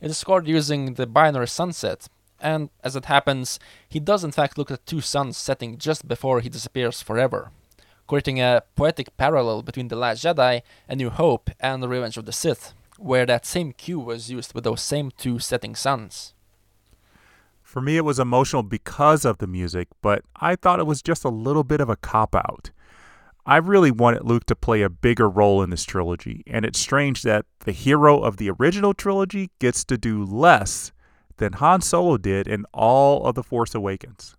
It 0.00 0.10
is 0.10 0.18
scored 0.18 0.48
using 0.48 0.94
the 0.94 1.06
binary 1.06 1.46
sunset, 1.46 2.08
and 2.40 2.70
as 2.82 2.96
it 2.96 3.04
happens, 3.04 3.60
he 3.88 4.00
does 4.00 4.24
in 4.24 4.32
fact 4.32 4.58
look 4.58 4.72
at 4.72 4.84
two 4.86 5.00
suns 5.00 5.36
setting 5.36 5.78
just 5.78 6.08
before 6.08 6.40
he 6.40 6.48
disappears 6.48 7.00
forever, 7.00 7.52
creating 8.08 8.40
a 8.40 8.64
poetic 8.74 9.16
parallel 9.16 9.62
between 9.62 9.86
The 9.86 9.94
Last 9.94 10.24
Jedi, 10.24 10.62
A 10.88 10.96
New 10.96 11.10
Hope, 11.10 11.48
and 11.60 11.80
The 11.80 11.86
Revenge 11.86 12.16
of 12.16 12.24
the 12.24 12.32
Sith, 12.32 12.74
where 12.98 13.24
that 13.26 13.46
same 13.46 13.70
cue 13.70 14.00
was 14.00 14.28
used 14.28 14.52
with 14.52 14.64
those 14.64 14.82
same 14.82 15.12
two 15.16 15.38
setting 15.38 15.76
suns. 15.76 16.34
For 17.62 17.80
me, 17.80 17.96
it 17.98 18.04
was 18.04 18.18
emotional 18.18 18.64
because 18.64 19.24
of 19.24 19.38
the 19.38 19.46
music, 19.46 19.86
but 20.02 20.24
I 20.34 20.56
thought 20.56 20.80
it 20.80 20.88
was 20.88 21.02
just 21.02 21.22
a 21.22 21.28
little 21.28 21.62
bit 21.62 21.80
of 21.80 21.88
a 21.88 21.94
cop 21.94 22.34
out. 22.34 22.72
I 23.46 23.58
really 23.58 23.90
wanted 23.90 24.24
Luke 24.24 24.46
to 24.46 24.56
play 24.56 24.80
a 24.80 24.88
bigger 24.88 25.28
role 25.28 25.62
in 25.62 25.68
this 25.68 25.84
trilogy, 25.84 26.42
and 26.46 26.64
it's 26.64 26.78
strange 26.78 27.22
that 27.22 27.44
the 27.60 27.72
hero 27.72 28.20
of 28.20 28.38
the 28.38 28.50
original 28.50 28.94
trilogy 28.94 29.50
gets 29.58 29.84
to 29.84 29.98
do 29.98 30.24
less 30.24 30.92
than 31.36 31.54
Han 31.54 31.82
Solo 31.82 32.16
did 32.16 32.48
in 32.48 32.64
all 32.72 33.26
of 33.26 33.34
The 33.34 33.42
Force 33.42 33.74
Awakens. 33.74 34.36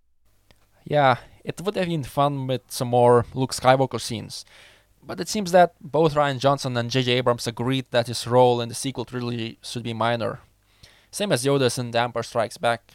Yeah, 0.85 1.17
it 1.43 1.61
would 1.61 1.75
have 1.75 1.87
been 1.87 2.03
fun 2.03 2.47
with 2.47 2.61
some 2.69 2.87
more 2.87 3.25
Luke 3.35 3.53
Skywalker 3.53 4.01
scenes, 4.01 4.43
but 5.03 5.19
it 5.19 5.29
seems 5.29 5.51
that 5.51 5.75
both 5.79 6.15
Rian 6.15 6.39
Johnson 6.39 6.75
and 6.75 6.89
J.J. 6.89 7.11
Abrams 7.11 7.45
agreed 7.45 7.85
that 7.91 8.07
his 8.07 8.25
role 8.25 8.59
in 8.59 8.69
the 8.69 8.75
sequel 8.75 9.05
trilogy 9.05 9.59
should 9.61 9.83
be 9.83 9.93
minor. 9.93 10.39
Same 11.11 11.31
as 11.31 11.45
Yoda's 11.45 11.77
in 11.77 11.91
The 11.91 11.99
Empire 11.99 12.23
Strikes 12.23 12.57
Back. 12.57 12.93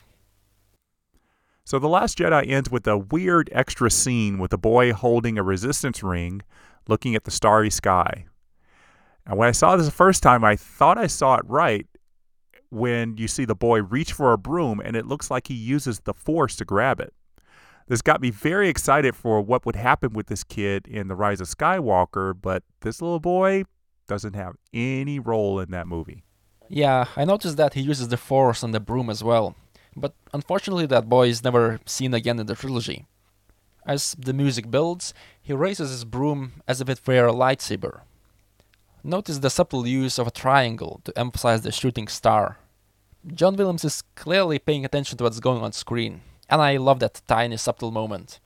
So 1.64 1.78
The 1.78 1.88
Last 1.88 2.18
Jedi 2.18 2.48
ends 2.48 2.70
with 2.70 2.86
a 2.86 2.98
weird 2.98 3.48
extra 3.52 3.90
scene 3.90 4.38
with 4.38 4.52
a 4.52 4.58
boy 4.58 4.92
holding 4.92 5.38
a 5.38 5.42
resistance 5.42 6.02
ring 6.02 6.42
looking 6.88 7.14
at 7.14 7.24
the 7.24 7.30
starry 7.30 7.70
sky. 7.70 8.26
And 9.26 9.38
when 9.38 9.48
I 9.48 9.52
saw 9.52 9.76
this 9.76 9.86
the 9.86 9.92
first 9.92 10.22
time, 10.22 10.42
I 10.42 10.56
thought 10.56 10.98
I 10.98 11.06
saw 11.06 11.36
it 11.36 11.44
right 11.46 11.86
when 12.70 13.16
you 13.16 13.28
see 13.28 13.44
the 13.44 13.54
boy 13.54 13.82
reach 13.82 14.12
for 14.12 14.32
a 14.32 14.38
broom 14.38 14.80
and 14.80 14.96
it 14.96 15.06
looks 15.06 15.30
like 15.30 15.48
he 15.48 15.54
uses 15.54 16.00
the 16.00 16.14
force 16.14 16.56
to 16.56 16.64
grab 16.64 17.00
it. 17.00 17.12
This 17.86 18.02
got 18.02 18.20
me 18.20 18.30
very 18.30 18.68
excited 18.68 19.16
for 19.16 19.40
what 19.40 19.66
would 19.66 19.76
happen 19.76 20.12
with 20.12 20.28
this 20.28 20.44
kid 20.44 20.86
in 20.86 21.08
The 21.08 21.16
Rise 21.16 21.40
of 21.40 21.48
Skywalker, 21.48 22.34
but 22.40 22.62
this 22.82 23.02
little 23.02 23.18
boy 23.20 23.64
doesn't 24.06 24.34
have 24.34 24.54
any 24.72 25.18
role 25.18 25.58
in 25.58 25.70
that 25.72 25.88
movie. 25.88 26.24
Yeah, 26.68 27.06
I 27.16 27.24
noticed 27.24 27.56
that 27.56 27.74
he 27.74 27.80
uses 27.80 28.08
the 28.08 28.16
force 28.16 28.62
on 28.62 28.70
the 28.70 28.78
broom 28.80 29.10
as 29.10 29.24
well 29.24 29.56
but 29.96 30.14
unfortunately 30.32 30.86
that 30.86 31.08
boy 31.08 31.28
is 31.28 31.44
never 31.44 31.80
seen 31.86 32.14
again 32.14 32.38
in 32.38 32.46
the 32.46 32.54
trilogy. 32.54 33.06
As 33.86 34.14
the 34.18 34.32
music 34.32 34.70
builds, 34.70 35.14
he 35.40 35.52
raises 35.52 35.90
his 35.90 36.04
broom 36.04 36.62
as 36.68 36.80
if 36.80 36.88
it 36.88 37.00
were 37.06 37.26
a 37.26 37.32
lightsaber. 37.32 38.00
Notice 39.02 39.38
the 39.38 39.50
subtle 39.50 39.86
use 39.86 40.18
of 40.18 40.26
a 40.26 40.30
triangle 40.30 41.00
to 41.04 41.18
emphasize 41.18 41.62
the 41.62 41.72
shooting 41.72 42.06
star. 42.06 42.58
John 43.26 43.56
Williams 43.56 43.84
is 43.84 44.02
clearly 44.14 44.58
paying 44.58 44.84
attention 44.84 45.16
to 45.18 45.24
what's 45.24 45.40
going 45.40 45.62
on 45.62 45.72
screen, 45.72 46.20
and 46.48 46.60
I 46.60 46.76
love 46.76 47.00
that 47.00 47.22
tiny 47.26 47.56
subtle 47.56 47.90
moment. 47.90 48.40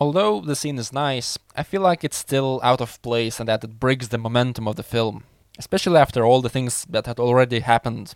Although 0.00 0.40
the 0.40 0.56
scene 0.56 0.78
is 0.78 0.94
nice, 0.94 1.38
I 1.54 1.62
feel 1.62 1.82
like 1.82 2.02
it's 2.02 2.16
still 2.16 2.58
out 2.62 2.80
of 2.80 3.00
place 3.02 3.38
and 3.38 3.46
that 3.50 3.62
it 3.62 3.78
breaks 3.78 4.08
the 4.08 4.16
momentum 4.16 4.66
of 4.66 4.76
the 4.76 4.82
film, 4.82 5.24
especially 5.58 5.98
after 5.98 6.24
all 6.24 6.40
the 6.40 6.48
things 6.48 6.86
that 6.88 7.04
had 7.04 7.20
already 7.20 7.60
happened. 7.60 8.14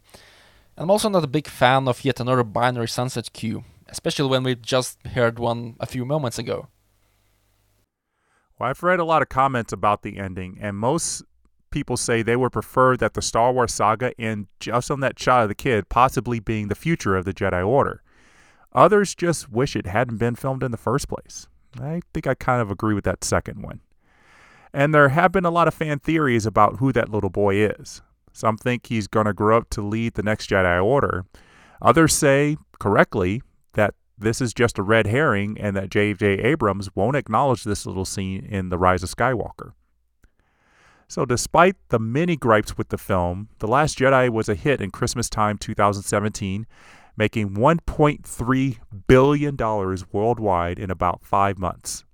I'm 0.79 0.91
also 0.91 1.11
not 1.11 1.25
a 1.25 1.29
big 1.29 1.47
fan 1.47 1.87
of 1.87 2.03
yet 2.03 2.21
another 2.21 2.43
binary 2.43 2.89
sunset 2.89 3.35
cue, 3.35 3.65
especially 3.87 4.31
when 4.31 4.45
we 4.45 4.55
just 4.55 5.07
heard 5.09 5.39
one 5.39 5.77
a 5.79 5.85
few 5.85 6.07
moments 6.07 6.39
ago. 6.39 6.69
Well, 8.59 8.71
I've 8.71 8.83
read 8.83 8.99
a 8.99 9.05
lot 9.05 9.21
of 9.21 9.29
comments 9.29 9.71
about 9.71 10.01
the 10.01 10.17
ending, 10.17 10.57
and 10.63 10.79
most 10.79 11.23
people 11.71 11.99
say 11.99 12.23
they 12.23 12.37
would 12.37 12.53
prefer 12.53 12.97
that 12.97 13.13
the 13.13 13.21
Star 13.21 13.53
Wars 13.53 13.75
saga 13.75 14.19
end 14.19 14.47
just 14.59 14.91
on 14.91 15.01
that 15.01 15.19
shot 15.19 15.43
of 15.43 15.49
the 15.51 15.55
kid 15.55 15.91
possibly 15.91 16.41
being 16.41 16.69
the 16.69 16.75
future 16.75 17.15
of 17.15 17.27
the 17.27 17.35
Jedi 17.35 17.67
Order. 17.67 18.03
Others 18.73 19.15
just 19.15 19.51
wish 19.51 19.77
it 19.77 19.87
hadn't 19.87 20.17
been 20.17 20.35
filmed 20.35 20.63
in 20.63 20.71
the 20.71 20.79
first 20.79 21.09
place. 21.09 21.47
I 21.81 22.01
think 22.13 22.27
I 22.27 22.35
kind 22.35 22.63
of 22.63 22.71
agree 22.71 22.95
with 22.95 23.05
that 23.05 23.25
second 23.25 23.63
one. 23.63 23.81
And 24.73 24.95
there 24.95 25.11
have 25.11 25.33
been 25.33 25.45
a 25.45 25.51
lot 25.51 25.69
of 25.69 25.75
fan 25.75 26.01
theories 26.01 26.47
about 26.47 26.79
who 26.79 26.93
that 26.93 27.09
little 27.09 27.31
boy 27.31 27.57
is. 27.57 28.03
Some 28.33 28.57
think 28.57 28.87
he's 28.87 29.07
going 29.07 29.27
to 29.27 29.33
grow 29.33 29.57
up 29.57 29.71
to 29.71 29.83
lead 29.83 30.15
the 30.15 30.23
next 30.23 30.51
Jedi 30.51 30.85
Order. 30.85 31.25
Others 31.81 32.15
say, 32.15 32.57
correctly, 32.81 33.43
that 33.75 33.95
this 34.19 34.41
is 34.41 34.53
just 34.53 34.79
a 34.79 34.83
red 34.83 35.07
herring 35.07 35.57
and 35.61 35.77
that 35.77 35.91
J.J. 35.91 36.27
Abrams 36.27 36.95
won't 36.97 37.17
acknowledge 37.17 37.65
this 37.65 37.87
little 37.87 38.05
scene 38.05 38.45
in 38.45 38.69
The 38.69 38.79
Rise 38.79 39.03
of 39.03 39.11
Skywalker. 39.11 39.73
So, 41.07 41.25
despite 41.25 41.77
the 41.91 41.99
many 41.99 42.35
gripes 42.35 42.77
with 42.77 42.89
the 42.89 42.99
film, 42.99 43.49
The 43.59 43.69
Last 43.69 43.99
Jedi 43.99 44.31
was 44.31 44.49
a 44.49 44.55
hit 44.55 44.81
in 44.81 44.91
Christmas 44.91 45.29
time 45.29 45.59
2017 45.59 46.67
making 47.17 47.51
$1.3 47.51 48.79
billion 49.07 49.57
worldwide 50.13 50.79
in 50.79 50.91
about 50.91 51.25
five 51.25 51.59
months. 51.59 52.05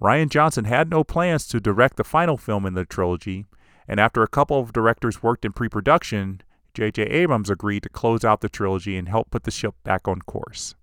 Rian 0.00 0.28
Johnson 0.28 0.64
had 0.64 0.90
no 0.90 1.04
plans 1.04 1.46
to 1.46 1.60
direct 1.60 1.96
the 1.96 2.04
final 2.04 2.36
film 2.36 2.66
in 2.66 2.74
the 2.74 2.84
trilogy, 2.84 3.46
and 3.86 4.00
after 4.00 4.22
a 4.22 4.28
couple 4.28 4.58
of 4.58 4.72
directors 4.72 5.22
worked 5.22 5.44
in 5.44 5.52
pre 5.52 5.68
production, 5.68 6.40
J.J. 6.74 7.02
Abrams 7.02 7.50
agreed 7.50 7.82
to 7.84 7.88
close 7.88 8.24
out 8.24 8.40
the 8.40 8.48
trilogy 8.48 8.96
and 8.96 9.08
help 9.08 9.30
put 9.30 9.44
the 9.44 9.50
ship 9.50 9.74
back 9.84 10.08
on 10.08 10.20
course. 10.22 10.74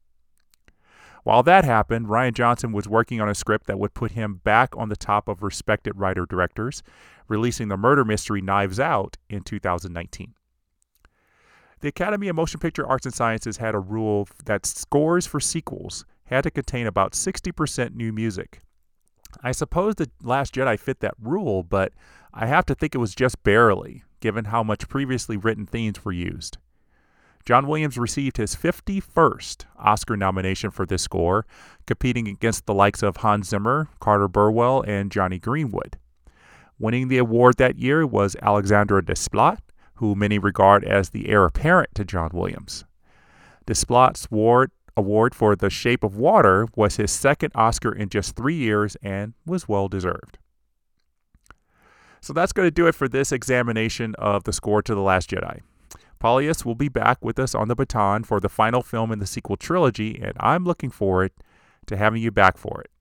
While 1.24 1.44
that 1.44 1.66
happened, 1.66 2.08
Rian 2.08 2.34
Johnson 2.34 2.72
was 2.72 2.88
working 2.88 3.20
on 3.20 3.28
a 3.28 3.36
script 3.36 3.68
that 3.68 3.78
would 3.78 3.94
put 3.94 4.12
him 4.12 4.42
back 4.44 4.76
on 4.78 4.90
the 4.90 4.96
top 4.96 5.28
of 5.28 5.44
respected 5.44 6.00
writer 6.00 6.26
directors, 6.26 6.82
releasing 7.28 7.68
the 7.68 7.78
murder 7.78 8.06
mystery 8.06 8.42
Knives 8.42 8.80
Out 8.80 9.18
in 9.30 9.42
2019. 9.42 10.34
The 11.82 11.88
Academy 11.88 12.28
of 12.28 12.36
Motion 12.36 12.60
Picture 12.60 12.86
Arts 12.86 13.06
and 13.06 13.16
Sciences 13.16 13.58
had 13.58 13.74
a 13.74 13.80
rule 13.80 14.28
that 14.46 14.66
scores 14.66 15.26
for 15.26 15.40
sequels 15.40 16.06
had 16.26 16.44
to 16.44 16.52
contain 16.52 16.86
about 16.86 17.14
60% 17.14 17.96
new 17.96 18.12
music. 18.12 18.62
I 19.42 19.54
suppose 19.54 19.96
The 19.96 20.10
Last 20.22 20.54
Jedi 20.54 20.78
fit 20.78 21.00
that 21.00 21.14
rule, 21.22 21.64
but 21.64 21.94
I 22.34 22.48
have 22.48 22.66
to 22.66 22.76
think 22.76 22.96
it 22.96 23.00
was 23.00 23.16
just 23.16 23.42
barely, 23.44 24.04
given 24.20 24.46
how 24.46 24.62
much 24.62 24.90
previously 24.90 25.38
written 25.38 25.66
themes 25.66 26.04
were 26.04 26.12
used. 26.12 26.58
John 27.46 27.66
Williams 27.66 27.98
received 27.98 28.38
his 28.38 28.56
51st 28.56 29.66
Oscar 29.78 30.18
nomination 30.18 30.72
for 30.72 30.86
this 30.86 31.04
score, 31.04 31.46
competing 31.88 32.28
against 32.28 32.66
the 32.66 32.74
likes 32.74 33.02
of 33.02 33.18
Hans 33.18 33.48
Zimmer, 33.50 33.88
Carter 34.02 34.28
Burwell, 34.28 34.84
and 34.86 35.12
Jonny 35.12 35.40
Greenwood. 35.40 35.98
Winning 36.78 37.08
the 37.08 37.18
award 37.18 37.58
that 37.58 37.80
year 37.80 38.06
was 38.06 38.36
Alexandre 38.42 39.02
Desplat 39.02 39.60
who 40.00 40.16
many 40.16 40.40
regard 40.40 40.84
as 40.86 41.10
the 41.10 41.28
heir 41.28 41.44
apparent 41.46 41.94
to 41.94 42.06
John 42.06 42.30
Williams. 42.34 42.86
Desplat's 43.68 44.28
award, 44.32 44.72
award 44.96 45.36
for 45.36 45.56
The 45.56 45.70
Shape 45.70 46.06
of 46.06 46.16
Water 46.16 46.68
was 46.76 46.96
his 46.96 47.12
second 47.12 47.52
Oscar 47.54 47.92
in 47.92 48.08
just 48.08 48.36
three 48.36 48.56
years 48.56 48.96
and 49.04 49.34
was 49.46 49.68
well 49.68 49.90
deserved. 49.90 50.38
So 52.22 52.32
that's 52.32 52.54
going 52.54 52.66
to 52.66 52.72
do 52.72 52.88
it 52.88 52.96
for 52.96 53.10
this 53.10 53.32
examination 53.32 54.16
of 54.16 54.46
the 54.46 54.54
score 54.54 54.82
to 54.82 54.96
The 54.96 55.02
Last 55.02 55.30
Jedi. 55.30 55.60
Paulius 56.22 56.66
will 56.66 56.76
be 56.76 56.90
back 56.90 57.24
with 57.24 57.38
us 57.38 57.54
on 57.54 57.68
the 57.68 57.76
baton 57.76 58.24
for 58.24 58.40
the 58.40 58.50
final 58.50 58.82
film 58.82 59.12
in 59.12 59.20
the 59.20 59.28
sequel 59.28 59.58
trilogy, 59.58 60.20
and 60.22 60.34
I'm 60.40 60.64
looking 60.64 60.90
forward 60.90 61.32
to 61.88 61.98
having 61.98 62.22
you 62.22 62.32
back 62.32 62.58
for 62.58 62.82
it. 62.82 62.92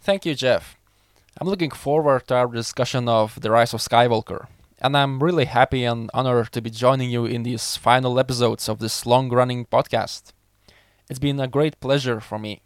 Thank 0.00 0.24
you, 0.24 0.34
Jeff. 0.34 0.76
I'm 1.40 1.48
looking 1.48 1.70
forward 1.70 2.26
to 2.28 2.34
our 2.34 2.48
discussion 2.48 3.08
of 3.08 3.40
The 3.40 3.50
Rise 3.50 3.74
of 3.74 3.80
Skywalker 3.80 4.46
and 4.80 4.96
I'm 4.96 5.22
really 5.22 5.44
happy 5.44 5.84
and 5.84 6.10
honored 6.14 6.52
to 6.52 6.62
be 6.62 6.70
joining 6.70 7.10
you 7.10 7.24
in 7.26 7.42
these 7.42 7.76
final 7.76 8.18
episodes 8.18 8.68
of 8.68 8.78
this 8.78 9.04
long 9.04 9.28
running 9.28 9.66
podcast. 9.66 10.32
It's 11.08 11.18
been 11.18 11.40
a 11.40 11.48
great 11.48 11.80
pleasure 11.80 12.20
for 12.20 12.38
me. 12.38 12.62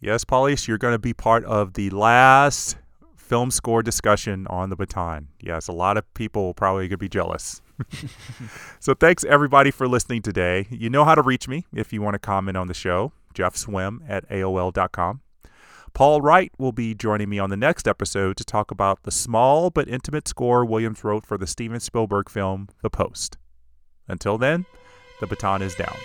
Yes, 0.00 0.24
Paulius, 0.24 0.68
you're 0.68 0.78
going 0.78 0.94
to 0.94 0.98
be 0.98 1.12
part 1.12 1.44
of 1.44 1.74
the 1.74 1.90
last 1.90 2.76
film 3.16 3.50
score 3.50 3.82
discussion 3.82 4.46
on 4.48 4.70
the 4.70 4.76
baton. 4.76 5.28
Yes, 5.40 5.66
a 5.66 5.72
lot 5.72 5.96
of 5.96 6.14
people 6.14 6.54
probably 6.54 6.88
to 6.88 6.96
be 6.96 7.08
jealous. 7.08 7.62
so 8.80 8.94
thanks 8.94 9.24
everybody 9.24 9.70
for 9.70 9.88
listening 9.88 10.22
today. 10.22 10.66
You 10.70 10.88
know 10.88 11.04
how 11.04 11.14
to 11.14 11.22
reach 11.22 11.48
me 11.48 11.66
if 11.74 11.92
you 11.92 12.00
want 12.00 12.14
to 12.14 12.18
comment 12.18 12.56
on 12.56 12.68
the 12.68 12.74
show. 12.74 13.12
Jeff 13.34 13.56
Swim 13.56 14.02
at 14.08 14.28
AOL.com. 14.30 15.20
Paul 15.98 16.20
Wright 16.20 16.52
will 16.58 16.70
be 16.70 16.94
joining 16.94 17.28
me 17.28 17.40
on 17.40 17.50
the 17.50 17.56
next 17.56 17.88
episode 17.88 18.36
to 18.36 18.44
talk 18.44 18.70
about 18.70 19.02
the 19.02 19.10
small 19.10 19.68
but 19.68 19.88
intimate 19.88 20.28
score 20.28 20.64
Williams 20.64 21.02
wrote 21.02 21.26
for 21.26 21.36
the 21.36 21.44
Steven 21.44 21.80
Spielberg 21.80 22.30
film 22.30 22.68
The 22.82 22.88
Post. 22.88 23.36
Until 24.06 24.38
then, 24.38 24.64
the 25.18 25.26
baton 25.26 25.60
is 25.60 25.74
down. 25.74 25.96